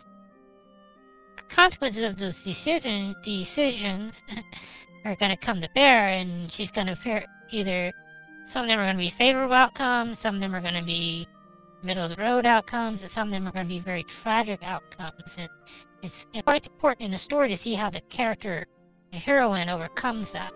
consequences 1.50 2.04
of 2.04 2.18
those 2.18 2.44
decision, 2.44 3.16
decisions 3.24 4.22
are 5.08 5.16
going 5.16 5.32
to 5.32 5.38
come 5.38 5.62
to 5.62 5.70
bear, 5.74 6.08
and 6.10 6.52
she's 6.52 6.72
going 6.72 6.88
to 6.88 6.96
fare 6.96 7.26
either 7.52 7.94
some 8.44 8.64
of 8.64 8.70
them 8.70 8.80
are 8.80 8.84
going 8.84 8.96
to 8.96 9.04
be 9.04 9.10
favorable 9.10 9.54
outcomes, 9.54 10.20
some 10.20 10.36
of 10.36 10.42
them 10.42 10.56
are 10.56 10.62
going 10.62 10.74
to 10.74 10.84
be 10.84 11.28
middle 11.84 12.04
of 12.04 12.16
the 12.16 12.22
road 12.22 12.46
outcomes, 12.46 13.02
and 13.02 13.12
some 13.12 13.28
of 13.28 13.32
them 13.32 13.48
are 13.48 13.52
going 13.52 13.66
to 13.66 13.70
be 13.70 13.80
very 13.80 14.04
tragic 14.04 14.60
outcomes. 14.64 15.38
And 15.38 15.50
it's 16.02 16.26
quite 16.44 16.66
important 16.66 17.06
in 17.06 17.12
the 17.12 17.18
story 17.18 17.50
to 17.50 17.58
see 17.58 17.74
how 17.74 17.90
the 17.90 18.02
character, 18.02 18.66
the 19.12 19.18
heroine, 19.18 19.70
overcomes 19.70 20.32
that. 20.32 20.54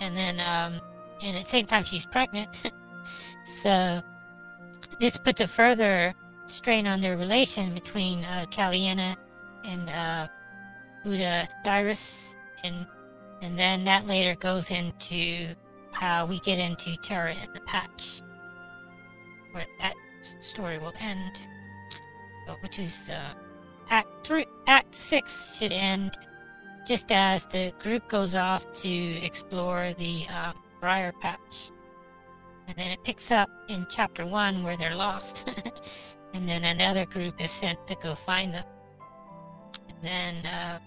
And 0.00 0.16
then, 0.16 0.40
um, 0.40 0.80
and 1.22 1.36
at 1.36 1.44
the 1.44 1.50
same 1.50 1.66
time, 1.66 1.84
she's 1.84 2.06
pregnant. 2.06 2.72
so 3.44 4.00
this 5.00 5.18
puts 5.18 5.40
a 5.40 5.46
further 5.46 6.14
strain 6.46 6.86
on 6.86 7.00
their 7.00 7.16
relation 7.16 7.74
between 7.74 8.24
uh, 8.24 8.46
Caliena 8.50 9.16
and 9.64 9.88
uh, 9.90 10.28
Buddha 11.04 11.48
Dyrus, 11.64 12.34
and 12.64 12.86
and 13.42 13.58
then 13.58 13.84
that 13.84 14.06
later 14.06 14.36
goes 14.36 14.70
into 14.70 15.54
how 15.90 16.24
we 16.24 16.38
get 16.40 16.58
into 16.58 16.96
Terror 17.02 17.28
in 17.28 17.52
the 17.52 17.60
Patch, 17.60 18.22
where 19.50 19.66
that 19.80 19.94
story 20.40 20.78
will 20.78 20.94
end, 21.00 21.32
which 22.62 22.78
is 22.78 23.10
uh, 23.10 23.34
Act 23.90 24.26
three. 24.26 24.46
Act 24.68 24.94
six 24.94 25.56
should 25.58 25.72
end 25.72 26.16
just 26.86 27.10
as 27.10 27.44
the 27.46 27.72
group 27.80 28.08
goes 28.08 28.34
off 28.34 28.70
to 28.72 28.88
explore 28.88 29.92
the 29.98 30.24
uh, 30.32 30.52
Briar 30.80 31.12
Patch, 31.20 31.72
and 32.68 32.76
then 32.76 32.90
it 32.92 33.02
picks 33.02 33.30
up 33.30 33.50
in 33.68 33.86
Chapter 33.90 34.24
one 34.24 34.62
where 34.62 34.76
they're 34.76 34.96
lost, 34.96 35.50
and 36.34 36.48
then 36.48 36.64
another 36.64 37.04
group 37.06 37.42
is 37.42 37.50
sent 37.50 37.84
to 37.88 37.96
go 37.96 38.14
find 38.14 38.54
them, 38.54 38.64
and 39.88 39.98
then 40.00 40.46
uh, 40.46 40.78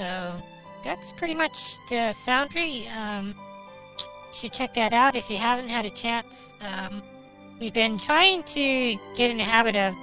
so 0.00 0.32
that's 0.82 1.12
pretty 1.12 1.34
much 1.34 1.76
the 1.90 2.14
Foundry. 2.24 2.88
Um, 2.88 3.34
should 4.32 4.50
check 4.50 4.72
that 4.74 4.94
out 4.94 5.14
if 5.14 5.28
you 5.28 5.36
haven't 5.36 5.68
had 5.68 5.84
a 5.84 5.90
chance. 5.90 6.54
Um, 6.62 7.02
we've 7.60 7.74
been 7.74 7.98
trying 7.98 8.42
to 8.44 8.96
get 9.14 9.30
in 9.30 9.36
the 9.36 9.44
habit 9.44 9.76
of 9.76 9.94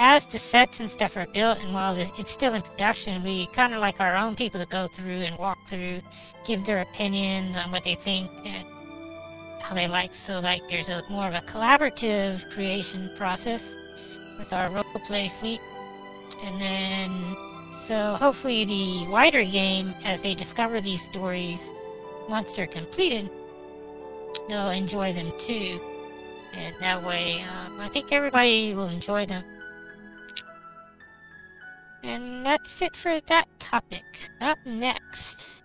as 0.00 0.26
the 0.26 0.40
sets 0.40 0.80
and 0.80 0.90
stuff 0.90 1.16
are 1.16 1.26
built 1.26 1.62
and 1.62 1.72
while 1.72 1.96
it's 1.96 2.32
still 2.32 2.54
in 2.54 2.62
production, 2.62 3.22
we 3.22 3.46
kind 3.48 3.72
of 3.74 3.80
like 3.80 4.00
our 4.00 4.16
own 4.16 4.34
people 4.34 4.58
to 4.58 4.66
go 4.66 4.88
through 4.88 5.22
and 5.28 5.38
walk 5.38 5.58
through, 5.68 6.00
give 6.44 6.64
their 6.64 6.80
opinions 6.80 7.56
on 7.56 7.70
what 7.70 7.84
they 7.84 7.94
think 7.94 8.28
and 8.44 8.66
how 9.60 9.72
they 9.72 9.86
like. 9.86 10.14
So 10.14 10.40
like 10.40 10.62
there's 10.68 10.88
a 10.88 11.04
more 11.08 11.28
of 11.28 11.34
a 11.34 11.42
collaborative 11.42 12.50
creation 12.50 13.08
process 13.16 13.76
with 14.36 14.52
our 14.52 14.68
roleplay 14.68 15.30
fleet. 15.30 15.60
And 16.42 16.60
then 16.60 17.47
so 17.88 18.16
hopefully 18.16 18.66
the 18.66 19.06
wider 19.08 19.42
game, 19.42 19.94
as 20.04 20.20
they 20.20 20.34
discover 20.34 20.78
these 20.78 21.00
stories, 21.00 21.72
once 22.28 22.52
they're 22.52 22.66
completed, 22.66 23.30
they'll 24.46 24.68
enjoy 24.68 25.14
them 25.14 25.32
too. 25.38 25.80
And 26.52 26.74
that 26.80 27.02
way, 27.02 27.40
um, 27.40 27.80
I 27.80 27.88
think 27.88 28.12
everybody 28.12 28.74
will 28.74 28.88
enjoy 28.88 29.24
them. 29.24 29.42
And 32.02 32.44
that's 32.44 32.82
it 32.82 32.94
for 32.94 33.20
that 33.20 33.46
topic. 33.58 34.04
Up 34.42 34.58
next. 34.66 35.62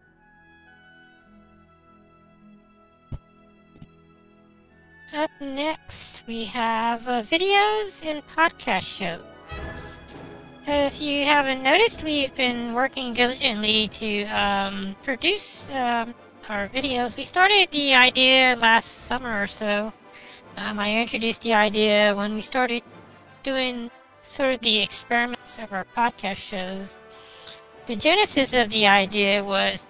Up 5.14 5.32
next, 5.42 6.26
we 6.26 6.46
have 6.46 7.06
uh, 7.06 7.22
videos 7.22 8.06
and 8.06 8.26
podcast 8.28 8.88
shows. 8.88 9.83
If 10.66 11.02
you 11.02 11.26
haven't 11.26 11.62
noticed, 11.62 12.06
we've 12.06 12.34
been 12.36 12.74
working 12.74 13.14
diligently 13.14 13.90
to 13.90 14.24
um, 14.28 14.96
produce 15.04 15.70
um, 15.76 16.16
our 16.48 16.70
videos. 16.70 17.18
We 17.18 17.24
started 17.24 17.68
the 17.72 17.94
idea 17.94 18.56
last 18.62 18.86
summer 18.86 19.44
or 19.44 19.48
so. 19.48 19.92
Um, 20.56 20.80
I 20.80 21.02
introduced 21.02 21.42
the 21.42 21.54
idea 21.54 22.16
when 22.16 22.34
we 22.34 22.40
started 22.40 22.82
doing 23.44 23.92
sort 24.22 24.54
of 24.54 24.62
the 24.62 24.82
experiments 24.82 25.60
of 25.60 25.74
our 25.74 25.86
podcast 25.98 26.38
shows. 26.38 26.98
The 27.86 27.98
genesis 27.98 28.54
of 28.54 28.70
the 28.70 28.88
idea 28.88 29.44
was 29.44 29.86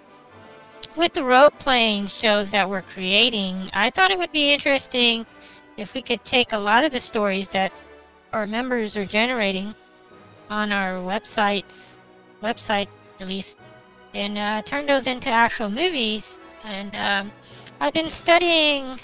with 0.96 1.13
the 1.13 1.24
role 1.24 1.51
playing 1.51 2.08
shows 2.08 2.50
that 2.50 2.68
we're 2.68 2.82
creating, 2.82 3.70
I 3.74 3.92
thought 3.92 4.10
it 4.10 4.18
would 4.18 4.32
be 4.32 4.51
interesting 4.51 5.27
if 5.77 5.94
we 5.94 6.01
could 6.01 6.25
take 6.25 6.51
a 6.51 6.58
lot 6.58 6.84
of 6.84 6.92
the 6.92 7.00
stories 7.00 7.48
that 7.50 7.72
our 8.32 8.48
members 8.48 8.98
are 8.98 9.06
generating 9.06 9.75
on 10.50 10.72
our 10.72 10.96
websites, 10.96 11.96
website 12.42 12.88
at 13.20 13.28
least, 13.28 13.58
and 14.14 14.38
uh, 14.38 14.62
turn 14.64 14.86
those 14.86 15.08
into 15.08 15.30
actual 15.30 15.70
movies. 15.70 16.38
And 16.66 16.96
um, 16.96 17.32
I've 17.80 17.94
been 17.94 18.10
studying 18.10 18.98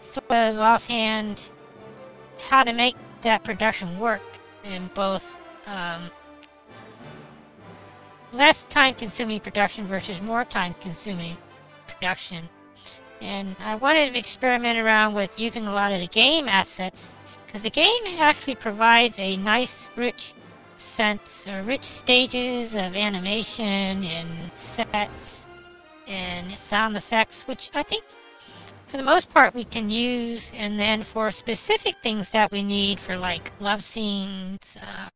sort 0.00 0.30
of 0.30 0.58
offhand 0.58 1.50
how 2.48 2.64
to 2.64 2.72
make 2.72 2.96
that 3.22 3.44
production 3.44 3.98
work 3.98 4.22
in 4.64 4.88
both 4.94 5.36
um, 5.66 6.10
less 8.32 8.64
time 8.64 8.94
consuming 8.94 9.40
production 9.40 9.86
versus 9.86 10.20
more 10.22 10.44
time 10.44 10.74
consuming 10.80 11.36
production. 11.86 12.48
And 13.20 13.56
I 13.60 13.74
wanted 13.76 14.12
to 14.12 14.18
experiment 14.18 14.78
around 14.78 15.14
with 15.14 15.38
using 15.40 15.66
a 15.66 15.72
lot 15.72 15.92
of 15.92 16.00
the 16.00 16.06
game 16.06 16.48
assets 16.48 17.14
because 17.46 17.62
the 17.62 17.70
game 17.70 18.02
actually 18.18 18.54
provides 18.54 19.18
a 19.18 19.36
nice, 19.38 19.88
rich 19.96 20.34
sense 20.78 21.46
or 21.48 21.62
rich 21.62 21.84
stages 21.84 22.74
of 22.74 22.96
animation 22.96 24.04
and 24.04 24.28
sets 24.54 25.48
and 26.06 26.50
sound 26.52 26.96
effects, 26.96 27.44
which 27.46 27.70
I 27.74 27.82
think 27.82 28.04
for 28.86 28.96
the 28.96 29.02
most 29.02 29.28
part 29.28 29.54
we 29.54 29.64
can 29.64 29.90
use. 29.90 30.50
And 30.56 30.78
then 30.78 31.02
for 31.02 31.30
specific 31.30 31.96
things 32.02 32.30
that 32.30 32.50
we 32.50 32.62
need 32.62 32.98
for 32.98 33.16
like 33.16 33.52
love 33.60 33.82
scenes 33.82 34.78
uh, 34.80 35.08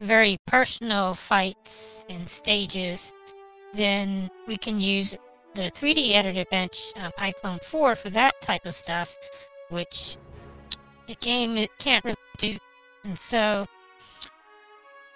very 0.00 0.38
personal 0.46 1.14
fights 1.14 2.06
and 2.08 2.26
stages 2.26 3.12
then 3.74 4.30
we 4.48 4.56
can 4.56 4.80
use 4.80 5.14
the 5.54 5.62
3d 5.62 6.12
editor 6.14 6.44
bench 6.50 6.92
um, 6.96 7.12
iClone 7.18 7.62
4 7.62 7.94
for 7.94 8.10
that 8.10 8.40
type 8.40 8.64
of 8.64 8.72
stuff 8.72 9.14
which 9.68 10.16
the 11.06 11.14
game 11.16 11.56
it 11.56 11.70
can't 11.78 12.04
really 12.04 12.16
do. 12.38 12.56
And 13.04 13.18
so 13.18 13.66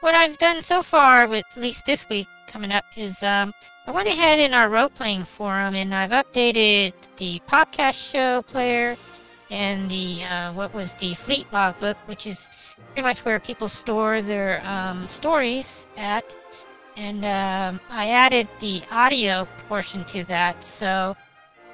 what 0.05 0.14
I've 0.14 0.37
done 0.37 0.61
so 0.61 0.83
far 0.83 1.33
at 1.33 1.57
least 1.57 1.87
this 1.87 2.07
week 2.11 2.29
coming 2.47 2.71
up 2.71 2.85
is 2.95 3.23
um, 3.23 3.55
I 3.87 3.90
went 3.90 4.07
ahead 4.07 4.38
in 4.38 4.53
our 4.53 4.69
role 4.69 4.90
playing 4.90 5.25
forum 5.25 5.75
and 5.75 5.95
I've 5.95 6.11
updated 6.11 6.93
the 7.17 7.40
podcast 7.49 8.12
show 8.12 8.43
player 8.43 8.99
and 9.51 9.90
the 9.90 10.23
uh, 10.25 10.53
what 10.53 10.75
was 10.75 10.93
the 10.97 11.14
fleet 11.14 11.47
logbook, 11.55 11.97
which 12.05 12.27
is 12.27 12.51
pretty 12.88 13.01
much 13.01 13.25
where 13.25 13.40
people 13.40 13.67
store 13.67 14.21
their 14.21 14.61
um, 14.67 15.09
stories 15.09 15.87
at. 15.97 16.37
And 16.99 17.25
um, 17.25 17.81
I 17.88 18.11
added 18.11 18.47
the 18.61 18.83
audio 18.90 19.49
portion 19.71 20.05
to 20.05 20.23
that. 20.25 20.62
So 20.62 21.17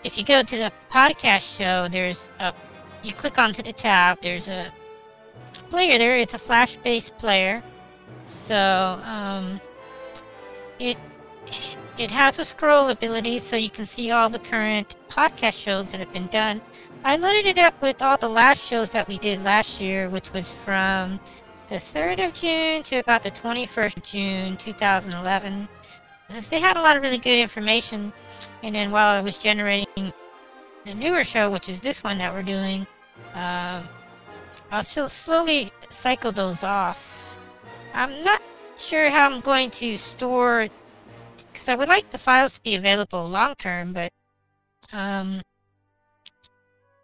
if 0.05 0.17
you 0.17 0.25
go 0.25 0.45
to 0.45 0.57
the 0.57 0.73
podcast 0.89 1.59
show, 1.59 1.89
there's 1.89 2.29
a 2.39 2.55
you 3.03 3.13
click 3.13 3.41
onto 3.41 3.61
the 3.61 3.73
tab. 3.73 4.23
There's 4.23 4.47
a 4.47 4.73
player 5.69 5.99
there. 5.99 6.17
It's 6.17 6.35
a 6.35 6.39
flash-based 6.39 7.19
player. 7.19 7.61
So 8.27 9.01
um, 9.05 9.61
it 10.79 10.97
it 11.99 12.11
has 12.11 12.39
a 12.39 12.45
scroll 12.45 12.89
ability 12.89 13.39
so 13.41 13.57
you 13.57 13.69
can 13.69 13.85
see 13.85 14.11
all 14.11 14.31
the 14.31 14.39
current 14.39 14.97
podcast 15.09 15.61
shows 15.61 15.91
that 15.91 16.01
have 16.01 16.13
been 16.13 16.29
done. 16.29 16.63
I 17.05 17.17
loaded 17.17 17.47
it 17.47 17.59
up 17.59 17.81
with 17.83 18.01
all 18.01 18.17
the 18.17 18.29
last 18.29 18.63
shows 18.63 18.91
that 18.91 19.09
we 19.09 19.19
did 19.19 19.45
last 19.45 19.81
year, 19.81 20.09
which 20.09 20.33
was 20.33 20.51
from 20.53 21.21
the 21.69 21.77
3rd 21.77 22.27
of 22.27 22.35
June 22.35 22.83
to 22.85 22.97
about 22.97 23.23
the 23.23 23.31
21st 23.31 23.97
of 23.97 24.03
June 24.03 24.57
2011. 24.57 25.69
Because 26.27 26.49
they 26.49 26.61
had 26.61 26.77
a 26.77 26.81
lot 26.81 26.97
of 26.97 27.03
really 27.03 27.19
good 27.19 27.39
information. 27.39 28.13
And 28.63 28.75
then 28.75 28.91
while 28.91 29.09
I 29.09 29.21
was 29.21 29.39
generating 29.39 30.13
the 30.85 30.95
newer 30.95 31.25
show, 31.25 31.51
which 31.51 31.69
is 31.69 31.81
this 31.81 32.03
one 32.03 32.19
that 32.19 32.33
we're 32.33 32.43
doing, 32.43 32.87
uh, 33.35 33.83
I'll 34.71 34.83
slowly 34.83 35.71
cycle 35.89 36.33
those 36.33 36.65
off. 36.65 37.20
I'm 37.95 38.23
not 38.23 38.43
sure 38.77 39.11
how 39.11 39.31
I'm 39.31 39.41
going 39.41 39.71
to 39.71 39.97
store 39.97 40.69
because 41.53 41.69
I 41.69 41.75
would 41.75 41.89
like 41.89 42.11
the 42.11 42.19
files 42.19 42.55
to 42.55 42.63
be 42.63 42.75
available 42.75 43.29
long 43.29 43.55
term, 43.57 43.93
but 43.93 44.13
um, 44.93 45.43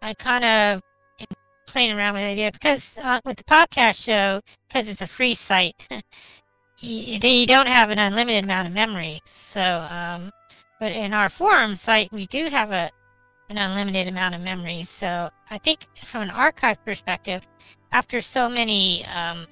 I 0.01 0.13
kind 0.13 0.43
of 0.43 0.81
am 1.19 1.27
playing 1.67 1.97
around 1.97 2.13
with 2.13 2.23
the 2.23 2.29
idea 2.29 2.51
because 2.51 2.97
uh, 3.01 3.19
with 3.25 3.37
the 3.37 3.43
podcast 3.43 4.03
show, 4.03 4.41
because 4.67 4.89
it's 4.89 5.01
a 5.01 5.07
free 5.07 5.35
site, 5.35 5.87
you, 6.79 7.19
you, 7.21 7.47
don't 7.47 7.67
have 7.67 7.89
an 7.89 7.99
unlimited 7.99 8.43
amount 8.43 8.67
of 8.67 8.73
memory. 8.73 9.19
So, 9.25 9.61
um, 9.89 10.31
but 10.79 10.91
in 10.91 11.13
our 11.13 11.29
forum 11.29 11.75
site, 11.75 12.11
we 12.11 12.25
do 12.27 12.45
have 12.45 12.71
a 12.71 12.89
an 13.49 13.57
unlimited 13.57 14.07
amount 14.07 14.35
of 14.35 14.41
memory. 14.41 14.83
So 14.83 15.29
I 15.49 15.57
think 15.57 15.87
from 16.03 16.23
an 16.23 16.29
archive 16.29 16.83
perspective, 16.83 17.47
after 17.91 18.19
so 18.19 18.49
many 18.49 19.05
um, 19.05 19.47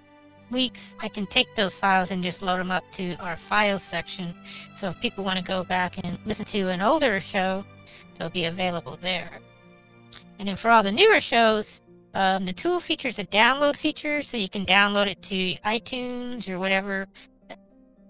weeks, 0.51 0.95
I 1.01 1.07
can 1.07 1.25
take 1.27 1.53
those 1.55 1.73
files 1.73 2.11
and 2.11 2.23
just 2.23 2.41
load 2.41 2.59
them 2.59 2.71
up 2.71 2.83
to 2.93 3.15
our 3.15 3.35
files 3.37 3.83
section. 3.83 4.33
So 4.75 4.89
if 4.89 4.99
people 5.01 5.23
want 5.23 5.37
to 5.37 5.43
go 5.43 5.63
back 5.63 5.97
and 6.03 6.17
listen 6.25 6.45
to 6.45 6.69
an 6.69 6.81
older 6.81 7.19
show, 7.19 7.65
they'll 8.17 8.29
be 8.29 8.45
available 8.45 8.97
there. 9.01 9.29
And 10.39 10.47
then 10.47 10.55
for 10.55 10.69
all 10.69 10.83
the 10.83 10.91
newer 10.91 11.19
shows, 11.19 11.81
um, 12.13 12.45
the 12.45 12.53
tool 12.53 12.79
features 12.79 13.19
a 13.19 13.25
download 13.25 13.75
feature, 13.75 14.21
so 14.21 14.37
you 14.37 14.49
can 14.49 14.65
download 14.65 15.07
it 15.07 15.21
to 15.23 15.55
iTunes 15.65 16.49
or 16.49 16.59
whatever 16.59 17.07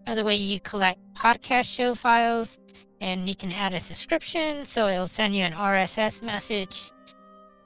other 0.07 0.23
way 0.23 0.35
you 0.35 0.59
collect 0.59 0.99
podcast 1.15 1.73
show 1.73 1.95
files. 1.95 2.59
And 3.01 3.27
you 3.27 3.35
can 3.35 3.51
add 3.51 3.73
a 3.73 3.79
subscription, 3.79 4.63
so 4.63 4.87
it'll 4.87 5.07
send 5.07 5.35
you 5.35 5.43
an 5.43 5.53
RSS 5.53 6.23
message. 6.23 6.91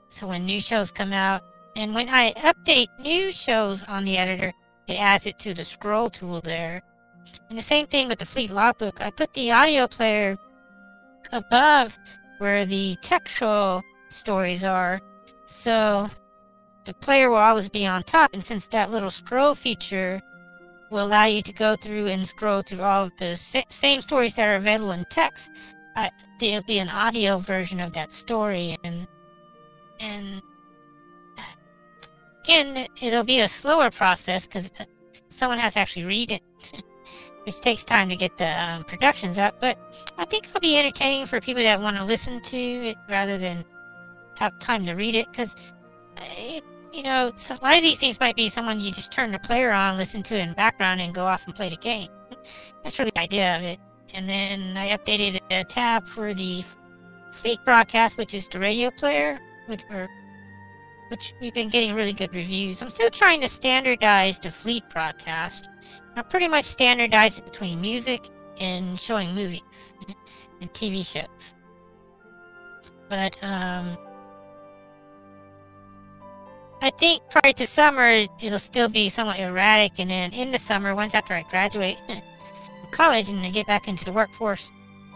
So 0.10 0.28
when 0.28 0.46
new 0.46 0.60
shows 0.60 0.92
come 0.92 1.14
out, 1.14 1.42
and 1.76 1.94
when 1.94 2.10
I 2.10 2.32
update 2.34 2.88
new 3.00 3.32
shows 3.32 3.84
on 3.84 4.06
the 4.06 4.18
editor, 4.18 4.52
it 4.90 5.00
adds 5.00 5.26
it 5.26 5.38
to 5.40 5.54
the 5.54 5.64
scroll 5.64 6.10
tool 6.10 6.42
there. 6.42 6.82
And 7.50 7.58
the 7.58 7.64
same 7.64 7.86
thing 7.86 8.08
with 8.08 8.20
the 8.20 8.26
Fleet 8.26 8.50
Logbook. 8.50 9.02
I 9.02 9.12
put 9.12 9.34
the 9.34 9.52
audio 9.52 9.88
player 9.88 10.38
above 11.32 11.98
where 12.40 12.66
the 12.66 12.98
textual 13.02 13.84
stories 14.10 14.64
are. 14.64 15.00
So 15.46 16.10
the 16.86 16.94
player 16.96 17.30
will 17.30 17.38
always 17.38 17.70
be 17.70 17.86
on 17.86 18.04
top. 18.04 18.34
And 18.34 18.44
since 18.44 18.68
that 18.68 18.90
little 18.90 19.12
scroll 19.12 19.54
feature 19.54 20.22
will 20.90 21.06
allow 21.06 21.26
you 21.26 21.44
to 21.44 21.54
go 21.54 21.76
through 21.76 22.08
and 22.08 22.26
scroll 22.28 22.62
through 22.62 22.82
all 22.82 23.06
of 23.06 23.12
the 23.20 23.36
sa 23.36 23.62
same 23.70 24.02
stories 24.02 24.34
that 24.36 24.48
are 24.48 24.56
available 24.56 24.92
in 24.92 25.06
text, 25.10 25.52
there'll 26.40 26.64
be 26.64 26.80
an 26.80 26.90
audio 26.90 27.38
version 27.38 27.80
of 27.80 27.94
that 27.94 28.12
story. 28.12 28.76
And, 28.84 29.08
and 30.00 30.42
Again, 32.50 32.88
it'll 33.00 33.24
be 33.24 33.42
a 33.42 33.48
slower 33.48 33.92
process 33.92 34.48
because 34.48 34.72
uh, 34.80 34.86
someone 35.30 35.60
has 35.60 35.74
to 35.74 35.82
actually 35.82 36.06
read 36.06 36.32
it, 36.32 36.42
which 37.44 37.62
takes 37.62 37.84
time 37.84 38.10
to 38.10 38.16
get 38.16 38.38
the 38.38 38.48
um, 38.48 38.86
productions 38.86 39.38
up. 39.38 39.62
But 39.62 39.78
I 40.18 40.26
think 40.26 40.48
it'll 40.48 40.60
be 40.60 40.76
entertaining 40.76 41.28
for 41.28 41.40
people 41.40 41.62
that 41.62 41.80
want 41.80 41.98
to 41.98 42.04
listen 42.04 42.42
to 42.42 42.58
it 42.58 42.98
rather 43.08 43.38
than 43.38 43.64
have 44.38 44.58
time 44.58 44.84
to 44.86 44.94
read 44.96 45.14
it 45.14 45.28
because 45.32 45.56
uh, 46.18 46.60
you 46.92 47.04
know, 47.04 47.32
so 47.36 47.54
a 47.54 47.62
lot 47.62 47.78
of 47.78 47.84
these 47.84 48.00
things 48.00 48.20
might 48.20 48.36
be 48.36 48.50
someone 48.50 48.80
you 48.80 48.92
just 48.92 49.12
turn 49.12 49.32
the 49.32 49.38
player 49.38 49.72
on, 49.72 49.96
listen 49.96 50.24
to 50.24 50.36
it 50.36 50.40
in 50.40 50.50
the 50.50 50.56
background, 50.56 51.02
and 51.02 51.14
go 51.14 51.26
off 51.26 51.46
and 51.46 51.56
play 51.56 51.70
the 51.70 51.76
game. 51.76 52.08
That's 52.84 52.98
really 52.98 53.12
the 53.14 53.22
idea 53.22 53.58
of 53.58 53.64
it. 53.64 53.80
And 54.16 54.28
then 54.28 54.76
I 54.76 54.98
updated 54.98 55.40
a 55.52 55.64
tab 55.66 56.08
for 56.08 56.34
the 56.34 56.64
Fleet 57.32 57.60
broadcast, 57.64 58.18
which 58.18 58.34
is 58.34 58.48
the 58.48 58.60
radio 58.60 58.90
player, 58.90 59.40
which, 59.68 59.84
or, 59.92 60.10
which 61.10 61.34
we've 61.42 61.54
been 61.54 61.70
getting 61.70 61.94
really 61.94 62.14
good 62.14 62.34
reviews. 62.36 62.82
I'm 62.82 62.90
still 62.90 63.10
trying 63.10 63.42
to 63.42 63.50
standardize 63.50 64.40
the 64.40 64.52
Fleet 64.52 64.84
broadcast. 64.90 65.70
I 66.16 66.22
pretty 66.22 66.48
much 66.48 66.66
standardize 66.66 67.40
it 67.40 67.46
between 67.46 67.82
music 67.82 68.26
and 68.60 69.00
showing 69.00 69.34
movies 69.34 69.96
and 70.62 70.72
TV 70.74 71.06
shows. 71.06 71.56
But 73.10 73.36
um, 73.44 73.98
I 76.82 76.92
think 76.92 77.24
prior 77.30 77.54
to 77.54 77.66
summer, 77.66 78.26
it'll 78.42 78.60
still 78.60 78.88
be 78.88 79.10
somewhat 79.10 79.40
erratic, 79.40 80.00
and 80.00 80.10
then 80.10 80.32
in 80.32 80.52
the 80.52 80.60
summer, 80.60 80.94
once 80.94 81.16
after 81.16 81.34
I 81.34 81.44
graduate 81.44 81.98
college 82.92 83.30
and 83.30 83.40
I 83.40 83.50
get 83.50 83.66
back 83.66 83.88
into 83.88 84.06
the 84.06 84.12
workforce, 84.12 84.72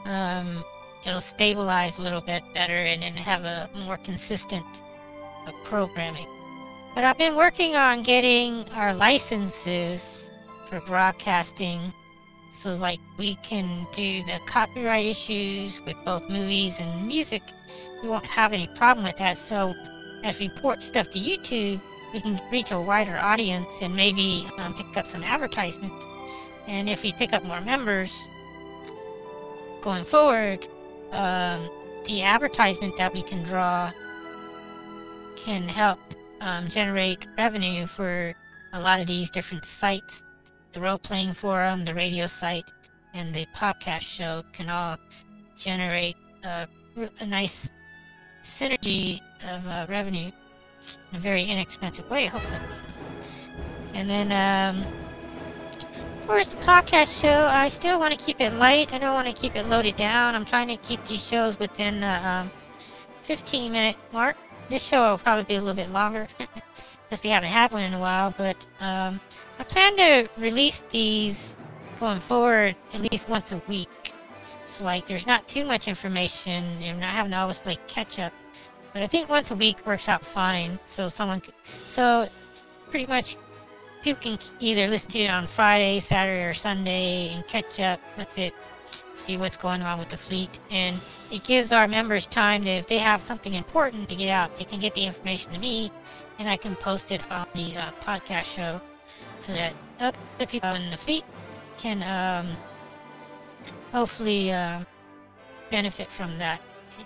um, 0.06 0.64
it'll 1.06 1.22
stabilize 1.22 2.00
a 2.00 2.02
little 2.02 2.22
bit 2.22 2.44
better 2.56 2.74
and 2.74 3.04
then 3.04 3.14
have 3.14 3.44
a 3.44 3.70
more 3.86 3.98
consistent 3.98 4.66
uh, 5.48 5.52
programming. 5.64 6.28
But 6.96 7.04
I've 7.04 7.18
been 7.18 7.36
working 7.36 7.76
on 7.76 8.04
getting 8.04 8.70
our 8.72 8.94
licenses 8.94 10.32
for 10.68 10.80
broadcasting 10.82 11.94
so 12.52 12.76
like 12.76 13.00
we 13.18 13.36
can 13.36 13.86
do 13.92 14.24
the 14.24 14.40
copyright 14.46 15.06
issues 15.06 15.82
with 15.86 15.98
both 16.06 16.30
movies 16.30 16.80
and 16.80 17.08
music. 17.08 17.42
We 18.02 18.10
won't 18.10 18.26
have 18.26 18.54
any 18.54 18.68
problem 18.76 19.06
with 19.06 19.18
that. 19.18 19.38
So 19.38 19.74
as 20.24 20.40
we 20.40 20.50
port 20.50 20.82
stuff 20.82 21.10
to 21.10 21.20
YouTube, 21.20 21.82
we 22.14 22.22
can 22.22 22.40
reach 22.52 22.72
a 22.72 22.80
wider 22.80 23.18
audience 23.18 23.82
and 23.82 23.96
maybe 23.96 24.48
um, 24.60 24.74
pick 24.76 24.96
up 24.96 25.08
some 25.08 25.24
advertisements. 25.24 26.06
And 26.68 26.90
if 26.90 27.04
we 27.04 27.12
pick 27.12 27.34
up 27.34 27.44
more 27.44 27.60
members 27.60 28.16
going 29.82 30.06
forward, 30.06 30.66
um, 31.12 31.70
the 32.06 32.22
advertisement 32.22 32.96
that 32.98 33.14
we 33.14 33.24
can 33.24 33.44
draw 33.44 33.92
can 35.44 35.68
help 35.68 36.00
um, 36.40 36.68
generate 36.70 37.28
revenue 37.38 37.86
for 37.86 38.34
a 38.72 38.80
lot 38.80 39.00
of 39.00 39.08
these 39.08 39.30
different 39.30 39.66
sites. 39.66 40.24
The 40.72 40.80
role 40.80 40.98
playing 40.98 41.34
forum, 41.34 41.86
the 41.86 41.94
radio 41.94 42.28
site, 42.28 42.72
and 43.14 43.34
the 43.34 43.46
podcast 43.54 44.02
show 44.02 44.44
can 44.54 44.70
all 44.70 44.98
generate 45.58 46.16
a, 46.44 46.68
a 47.20 47.26
nice 47.26 47.70
synergy 48.44 49.20
of 49.50 49.68
uh, 49.68 49.86
revenue 49.90 50.32
in 51.12 51.16
a 51.16 51.20
very 51.20 51.44
inexpensive 51.44 52.10
way, 52.10 52.26
hopefully. 52.28 52.60
And 53.94 54.10
then, 54.10 54.32
um, 54.32 54.84
for 56.22 56.44
the 56.44 56.56
podcast 56.58 57.22
show, 57.22 57.48
I 57.52 57.68
still 57.70 58.00
want 58.00 58.18
to 58.18 58.26
keep 58.26 58.40
it 58.40 58.54
light. 58.54 58.94
I 58.94 58.98
don't 58.98 59.14
want 59.14 59.28
to 59.28 59.34
keep 59.34 59.56
it 59.56 59.68
loaded 59.68 59.98
down. 59.98 60.36
I'm 60.36 60.46
trying 60.46 60.70
to 60.70 60.78
keep 60.78 61.04
these 61.06 61.24
shows 61.24 61.60
within 61.60 62.00
the 62.00 62.28
um, 62.28 62.52
15 63.22 63.72
minute 63.72 63.98
mark. 64.12 64.38
This 64.70 64.84
show 64.84 65.12
will 65.12 65.18
probably 65.18 65.44
be 65.44 65.56
a 65.56 65.60
little 65.60 65.76
bit 65.76 65.90
longer 65.90 66.28
because 66.38 67.24
we 67.24 67.30
haven't 67.30 67.50
had 67.50 67.72
one 67.72 67.84
in 67.84 67.94
a 67.94 68.00
while. 68.00 68.34
But 68.38 68.66
um, 68.80 69.20
I 69.60 69.64
plan 69.64 69.96
to 69.98 70.30
release 70.38 70.84
these 70.90 71.56
going 72.00 72.20
forward 72.20 72.76
at 72.94 73.12
least 73.12 73.30
once 73.30 73.52
a 73.52 73.62
week. 73.68 74.14
So 74.66 74.86
like, 74.86 75.06
there's 75.06 75.28
not 75.28 75.48
too 75.48 75.66
much 75.66 75.88
information, 75.88 76.64
and 76.82 77.00
not 77.00 77.10
having 77.10 77.32
to 77.32 77.38
always 77.38 77.60
play 77.60 77.78
catch 77.88 78.20
up. 78.20 78.34
But 78.94 79.04
I 79.04 79.08
think 79.08 79.30
once 79.30 79.52
a 79.52 79.56
week 79.56 79.86
works 79.86 80.08
out 80.08 80.24
fine. 80.24 80.80
So 80.86 81.08
someone, 81.08 81.42
could, 81.42 81.54
so 81.86 82.28
pretty 82.90 83.08
much 83.08 83.38
people 84.04 84.22
can 84.22 84.40
either 84.60 84.88
listen 84.88 85.10
to 85.12 85.20
it 85.20 85.30
on 85.30 85.48
Friday, 85.48 86.00
Saturday, 86.00 86.46
or 86.46 86.54
Sunday 86.54 87.30
and 87.34 87.46
catch 87.48 87.80
up 87.80 88.00
with 88.18 88.38
it, 88.38 88.54
see 89.24 89.38
what's 89.38 89.58
going 89.58 89.82
on 89.82 90.00
with 90.00 90.10
the 90.10 90.18
fleet. 90.18 90.60
And 90.70 90.98
it 91.32 91.44
gives 91.44 91.72
our 91.72 91.88
members 91.88 92.26
time 92.26 92.64
to, 92.64 92.70
if 92.70 92.88
they 92.88 92.98
have 92.98 93.22
something 93.22 93.54
important 93.54 94.10
to 94.10 94.16
get 94.16 94.30
out, 94.30 94.56
they 94.58 94.66
can 94.66 94.80
get 94.80 94.94
the 94.96 95.06
information 95.06 95.52
to 95.54 95.60
me 95.60 95.92
and 96.40 96.50
I 96.50 96.58
can 96.58 96.76
post 96.76 97.12
it 97.12 97.22
on 97.32 97.48
the 97.54 97.78
uh, 97.78 97.92
podcast 98.02 98.56
show 98.56 98.82
so 99.40 99.54
that 99.54 99.74
other 100.00 100.46
people 100.48 100.74
in 100.74 100.90
the 100.92 100.98
fleet 100.98 101.24
can 101.78 102.04
um, 102.04 102.48
hopefully 103.92 104.52
uh, 104.52 104.80
benefit 105.72 106.10
from 106.10 106.38
that. 106.38 106.60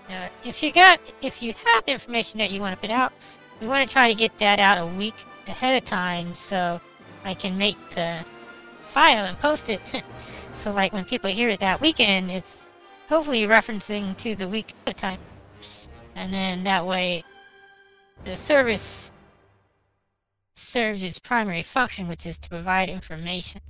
Uh, 0.09 0.27
if 0.43 0.61
you 0.63 0.71
got, 0.71 0.99
if 1.21 1.41
you 1.41 1.53
have 1.65 1.83
information 1.87 2.39
that 2.39 2.51
you 2.51 2.59
want 2.59 2.75
to 2.75 2.81
put 2.81 2.93
out, 2.93 3.13
we 3.61 3.67
want 3.67 3.87
to 3.87 3.91
try 3.91 4.07
to 4.07 4.15
get 4.15 4.37
that 4.39 4.59
out 4.59 4.77
a 4.77 4.85
week 4.85 5.15
ahead 5.47 5.81
of 5.81 5.87
time 5.87 6.33
so 6.33 6.79
I 7.23 7.33
can 7.33 7.57
make 7.57 7.77
the 7.91 8.23
file 8.97 9.25
and 9.25 9.37
post 9.37 9.69
it. 9.69 10.03
so 10.55 10.71
like 10.71 10.91
when 10.91 11.05
people 11.05 11.29
hear 11.29 11.49
it 11.49 11.59
that 11.59 11.79
weekend, 11.79 12.31
it's 12.31 12.65
hopefully 13.07 13.43
referencing 13.43 14.17
to 14.17 14.35
the 14.35 14.49
week 14.49 14.73
at 14.87 14.93
a 14.93 14.95
time. 14.95 15.19
And 16.15 16.33
then 16.33 16.63
that 16.63 16.83
way 16.83 17.23
the 18.23 18.35
service 18.35 19.11
serves 20.55 21.03
its 21.03 21.19
primary 21.19 21.61
function, 21.61 22.07
which 22.07 22.25
is 22.25 22.39
to 22.39 22.49
provide 22.49 22.89
information. 22.89 23.61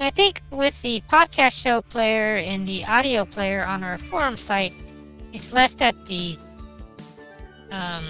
And 0.00 0.08
I 0.08 0.10
think 0.10 0.42
with 0.50 0.82
the 0.82 1.00
podcast 1.08 1.52
show 1.52 1.80
player 1.82 2.38
and 2.38 2.66
the 2.66 2.84
audio 2.86 3.24
player 3.24 3.64
on 3.64 3.84
our 3.84 3.98
forum 3.98 4.36
site, 4.36 4.72
it's 5.32 5.52
less 5.52 5.74
that 5.74 5.94
the 6.06 6.36
um, 7.70 8.04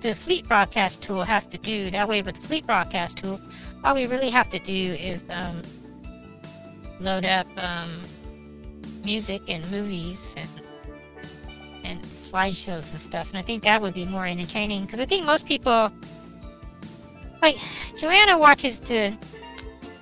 the 0.00 0.14
Fleet 0.14 0.46
Broadcast 0.46 1.00
tool 1.00 1.22
has 1.22 1.46
to 1.46 1.56
do. 1.56 1.90
That 1.90 2.06
way, 2.06 2.20
with 2.20 2.34
the 2.34 2.46
Fleet 2.46 2.66
Broadcast 2.66 3.16
tool, 3.16 3.40
all 3.86 3.94
we 3.94 4.06
really 4.06 4.30
have 4.30 4.48
to 4.48 4.58
do 4.58 4.72
is 4.72 5.24
um, 5.30 5.62
load 6.98 7.24
up 7.24 7.46
um, 7.56 8.02
music 9.04 9.40
and 9.48 9.68
movies 9.70 10.34
and 10.36 10.48
and 11.84 12.02
slideshows 12.06 12.90
and 12.90 13.00
stuff. 13.00 13.28
And 13.28 13.38
I 13.38 13.42
think 13.42 13.62
that 13.62 13.80
would 13.80 13.94
be 13.94 14.04
more 14.04 14.26
entertaining 14.26 14.86
because 14.86 14.98
I 14.98 15.04
think 15.04 15.24
most 15.24 15.46
people, 15.46 15.92
like 17.40 17.56
Joanna, 17.96 18.36
watches 18.36 18.80
the 18.80 19.16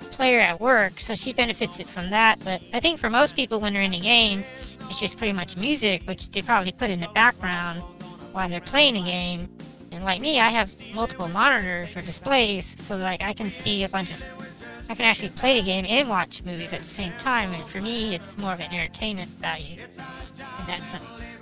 player 0.09 0.39
at 0.39 0.59
work, 0.59 0.99
so 0.99 1.13
she 1.13 1.31
benefits 1.31 1.79
it 1.79 1.87
from 1.87 2.09
that. 2.09 2.39
But 2.43 2.63
I 2.73 2.79
think 2.79 2.97
for 2.97 3.11
most 3.11 3.35
people, 3.35 3.59
when 3.59 3.73
they're 3.73 3.83
in 3.83 3.93
a 3.93 3.99
game, 3.99 4.43
it's 4.89 4.99
just 4.99 5.19
pretty 5.19 5.33
much 5.33 5.57
music, 5.57 6.01
which 6.07 6.31
they 6.31 6.41
probably 6.41 6.71
put 6.71 6.89
in 6.89 7.01
the 7.01 7.09
background 7.09 7.83
while 8.31 8.49
they're 8.49 8.61
playing 8.61 8.97
a 8.97 9.03
game. 9.03 9.47
And 9.95 10.03
like 10.03 10.19
me, 10.19 10.41
I 10.41 10.49
have 10.49 10.75
multiple 10.93 11.29
monitors 11.29 11.95
or 11.95 12.01
displays, 12.01 12.65
so 12.81 12.97
like 12.97 13.23
I 13.23 13.33
can 13.33 13.49
see 13.49 13.85
a 13.85 13.89
bunch 13.89 14.11
of, 14.11 14.23
I 14.89 14.95
can 14.95 15.05
actually 15.05 15.29
play 15.29 15.59
the 15.59 15.65
game 15.65 15.85
and 15.87 16.09
watch 16.09 16.43
movies 16.43 16.73
at 16.73 16.81
the 16.81 16.85
same 16.85 17.13
time. 17.13 17.53
And 17.53 17.63
for 17.63 17.79
me, 17.79 18.13
it's 18.13 18.37
more 18.37 18.53
of 18.53 18.59
an 18.59 18.73
entertainment 18.73 19.31
value 19.39 19.81
in 19.81 20.67
that 20.67 20.81
sense. 20.83 21.37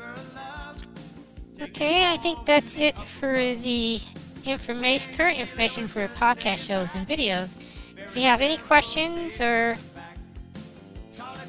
Okay, 1.61 2.11
I 2.11 2.17
think 2.17 2.45
that's 2.45 2.77
it 2.77 2.95
for 2.97 3.33
the 3.35 3.99
information, 4.45 5.13
current 5.13 5.39
information 5.39 5.87
for 5.87 6.07
podcast 6.09 6.67
shows 6.67 6.95
and 6.95 7.07
videos. 7.07 7.57
If 7.97 8.15
you 8.15 8.23
have 8.23 8.41
any 8.41 8.57
questions 8.57 9.41
or 9.41 9.77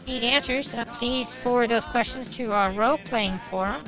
need 0.07 0.23
answers, 0.23 0.73
uh, 0.73 0.85
please 0.87 1.35
forward 1.35 1.71
those 1.71 1.87
questions 1.87 2.29
to 2.37 2.53
our 2.53 2.71
role-playing 2.71 3.37
forum 3.51 3.83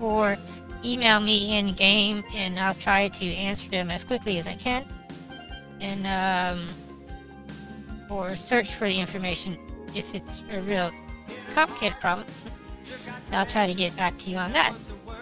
or 0.00 0.36
email 0.84 1.20
me 1.20 1.58
in 1.58 1.72
game 1.74 2.24
and 2.34 2.58
I'll 2.58 2.74
try 2.74 3.08
to 3.08 3.26
answer 3.34 3.68
them 3.68 3.90
as 3.90 4.04
quickly 4.04 4.38
as 4.38 4.46
I 4.46 4.54
can. 4.54 4.84
And, 5.80 6.06
um, 6.06 6.66
or 8.10 8.34
search 8.34 8.68
for 8.74 8.88
the 8.88 8.98
information 8.98 9.58
if 9.94 10.14
it's 10.14 10.42
a 10.50 10.60
real 10.62 10.90
complicated 11.54 12.00
problem. 12.00 12.26
I'll 13.32 13.46
try 13.46 13.66
to 13.66 13.74
get 13.74 13.94
back 13.96 14.16
to 14.18 14.30
you 14.30 14.36
on 14.36 14.52
that. 14.52 14.74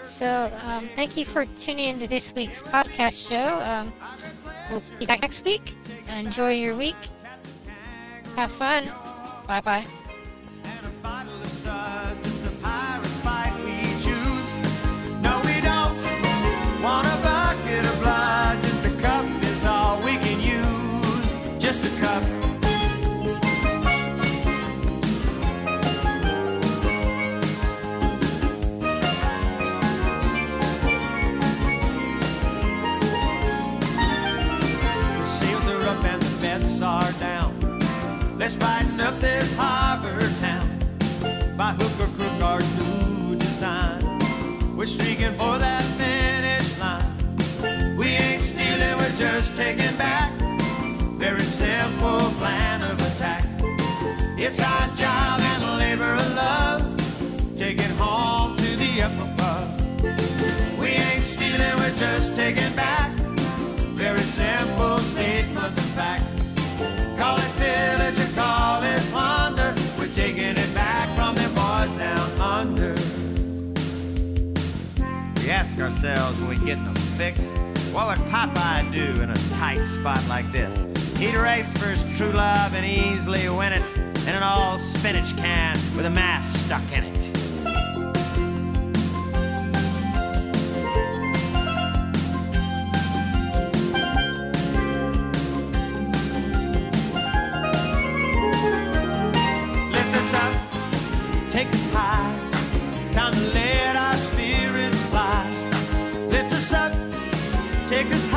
So, 0.04 0.50
um, 0.62 0.88
thank 0.94 1.16
you 1.16 1.24
for 1.24 1.44
tuning 1.44 1.86
into 1.86 2.06
this 2.06 2.32
week's 2.34 2.62
podcast 2.62 3.28
show. 3.28 3.60
Um, 3.60 3.92
we'll 4.70 4.82
be 4.98 5.06
back 5.06 5.20
next 5.20 5.44
week. 5.44 5.76
Enjoy 6.08 6.52
your 6.52 6.76
week. 6.76 6.96
Have 8.36 8.50
fun. 8.50 8.84
Bye 9.46 9.60
bye. 9.60 9.86
Let's 38.46 38.62
up 39.00 39.18
this 39.18 39.52
harbor 39.56 40.20
town 40.38 40.78
by 41.56 41.72
hook 41.72 41.90
or 41.98 42.06
crook 42.14 42.40
or 42.40 42.60
new 42.78 43.34
design. 43.34 43.98
We're 44.76 44.86
streaking 44.86 45.32
for 45.32 45.58
that 45.58 45.82
finish 45.98 46.78
line. 46.78 47.96
We 47.96 48.06
ain't 48.06 48.44
stealing, 48.44 48.98
we're 48.98 49.16
just 49.16 49.56
taking 49.56 49.96
back. 49.96 50.30
Very 51.18 51.40
simple 51.40 52.30
plan 52.38 52.82
of 52.82 53.02
attack. 53.10 53.44
It's 54.38 54.60
our 54.60 54.94
job 54.94 55.40
and 55.40 55.78
labor 55.80 56.12
of 56.14 56.34
love. 56.36 57.56
Take 57.56 57.80
it 57.80 57.90
home 57.98 58.56
to 58.58 58.76
the 58.76 59.02
up 59.02 59.18
above. 59.26 60.78
We 60.78 60.90
ain't 60.90 61.24
stealing, 61.24 61.76
we're 61.78 61.96
just 61.96 62.36
taking 62.36 62.72
back. 62.76 63.10
Very 63.98 64.20
simple 64.20 64.98
statement 64.98 65.76
of 65.76 65.90
fact. 65.96 66.22
Ask 75.76 75.82
ourselves 75.82 76.40
when 76.40 76.48
we 76.48 76.56
get 76.64 76.78
in 76.78 76.86
a 76.86 76.94
fix, 77.18 77.54
what 77.92 78.06
would 78.06 78.26
Popeye 78.28 78.90
do 78.92 79.20
in 79.20 79.30
a 79.30 79.34
tight 79.52 79.82
spot 79.82 80.22
like 80.28 80.50
this? 80.50 80.86
He'd 81.18 81.34
race 81.34 81.76
for 81.76 81.86
his 81.86 82.02
true 82.16 82.32
love 82.32 82.74
and 82.74 82.84
easily 82.84 83.48
win 83.48 83.72
it 83.72 83.82
in 83.98 84.34
an 84.34 84.42
all 84.42 84.78
spinach 84.78 85.36
can 85.36 85.76
with 85.96 86.06
a 86.06 86.10
mask 86.10 86.66
stuck 86.66 86.82
in 86.92 87.04
it. 87.04 87.15
Take 107.96 108.12
us. 108.12 108.35